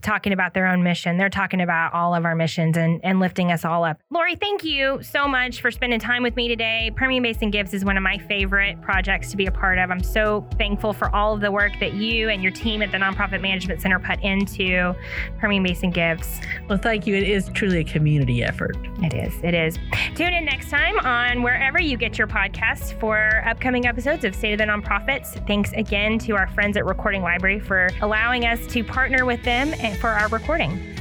talking 0.02 0.32
about 0.32 0.54
their 0.54 0.66
own 0.66 0.82
mission. 0.82 1.16
They're 1.16 1.28
talking 1.28 1.60
about 1.60 1.92
all 1.92 2.14
of 2.14 2.24
our 2.24 2.36
missions 2.36 2.76
and, 2.76 3.00
and 3.02 3.18
lifting 3.18 3.50
us 3.50 3.64
all 3.64 3.84
up. 3.84 3.98
Lori, 4.10 4.36
thank 4.36 4.62
you 4.62 5.02
so 5.02 5.26
much 5.26 5.60
for 5.60 5.70
spending 5.70 5.98
time 5.98 6.22
with 6.22 6.36
me 6.36 6.46
today. 6.46 6.92
Permian 6.94 7.22
Basin 7.22 7.50
Gives 7.50 7.74
is 7.74 7.84
one 7.84 7.96
of 7.96 8.02
my 8.02 8.18
favorite 8.18 8.80
projects 8.80 9.30
to 9.32 9.36
be 9.36 9.46
a 9.46 9.50
part 9.50 9.78
of. 9.78 9.90
I'm 9.90 10.02
so 10.02 10.46
thankful 10.56 10.92
for 10.92 11.14
all 11.14 11.34
of 11.34 11.40
the 11.40 11.50
work 11.50 11.72
that 11.80 11.94
you 11.94 12.28
and 12.28 12.42
your 12.42 12.52
team 12.52 12.80
at 12.82 12.92
the 12.92 12.98
Nonprofit 12.98 13.40
Management 13.40 13.82
Center 13.82 13.98
put 13.98 14.20
into 14.22 14.94
Permian 15.38 15.64
Basin 15.64 15.90
Gives. 15.90 16.40
Well, 16.68 16.78
thank 16.78 17.06
you. 17.06 17.16
It 17.16 17.28
is 17.28 17.48
truly 17.54 17.78
a 17.80 17.84
community 17.84 18.44
effort. 18.44 18.76
It 19.02 19.14
is. 19.14 19.34
It 19.42 19.54
is. 19.54 19.78
Tune 20.14 20.32
in 20.32 20.44
next 20.44 20.70
time 20.70 20.98
on 21.00 21.42
wherever 21.42 21.80
you 21.80 21.96
get 21.96 22.18
your 22.18 22.28
podcasts 22.28 22.98
for 23.00 23.42
upcoming 23.46 23.86
episodes 23.86 24.24
of 24.24 24.34
State 24.34 24.52
of 24.52 24.58
the 24.58 24.64
Nonprofits. 24.64 25.44
Thanks 25.46 25.72
again 25.72 26.18
to 26.20 26.36
our 26.36 26.46
friends 26.48 26.76
at 26.76 26.86
Recording 26.86 27.22
Library 27.22 27.58
for 27.58 27.88
allowing 28.00 28.44
us 28.44 28.64
to 28.68 28.84
partner 28.84 29.24
with 29.24 29.42
them 29.42 29.74
for 29.94 30.10
our 30.10 30.28
recording. 30.28 30.94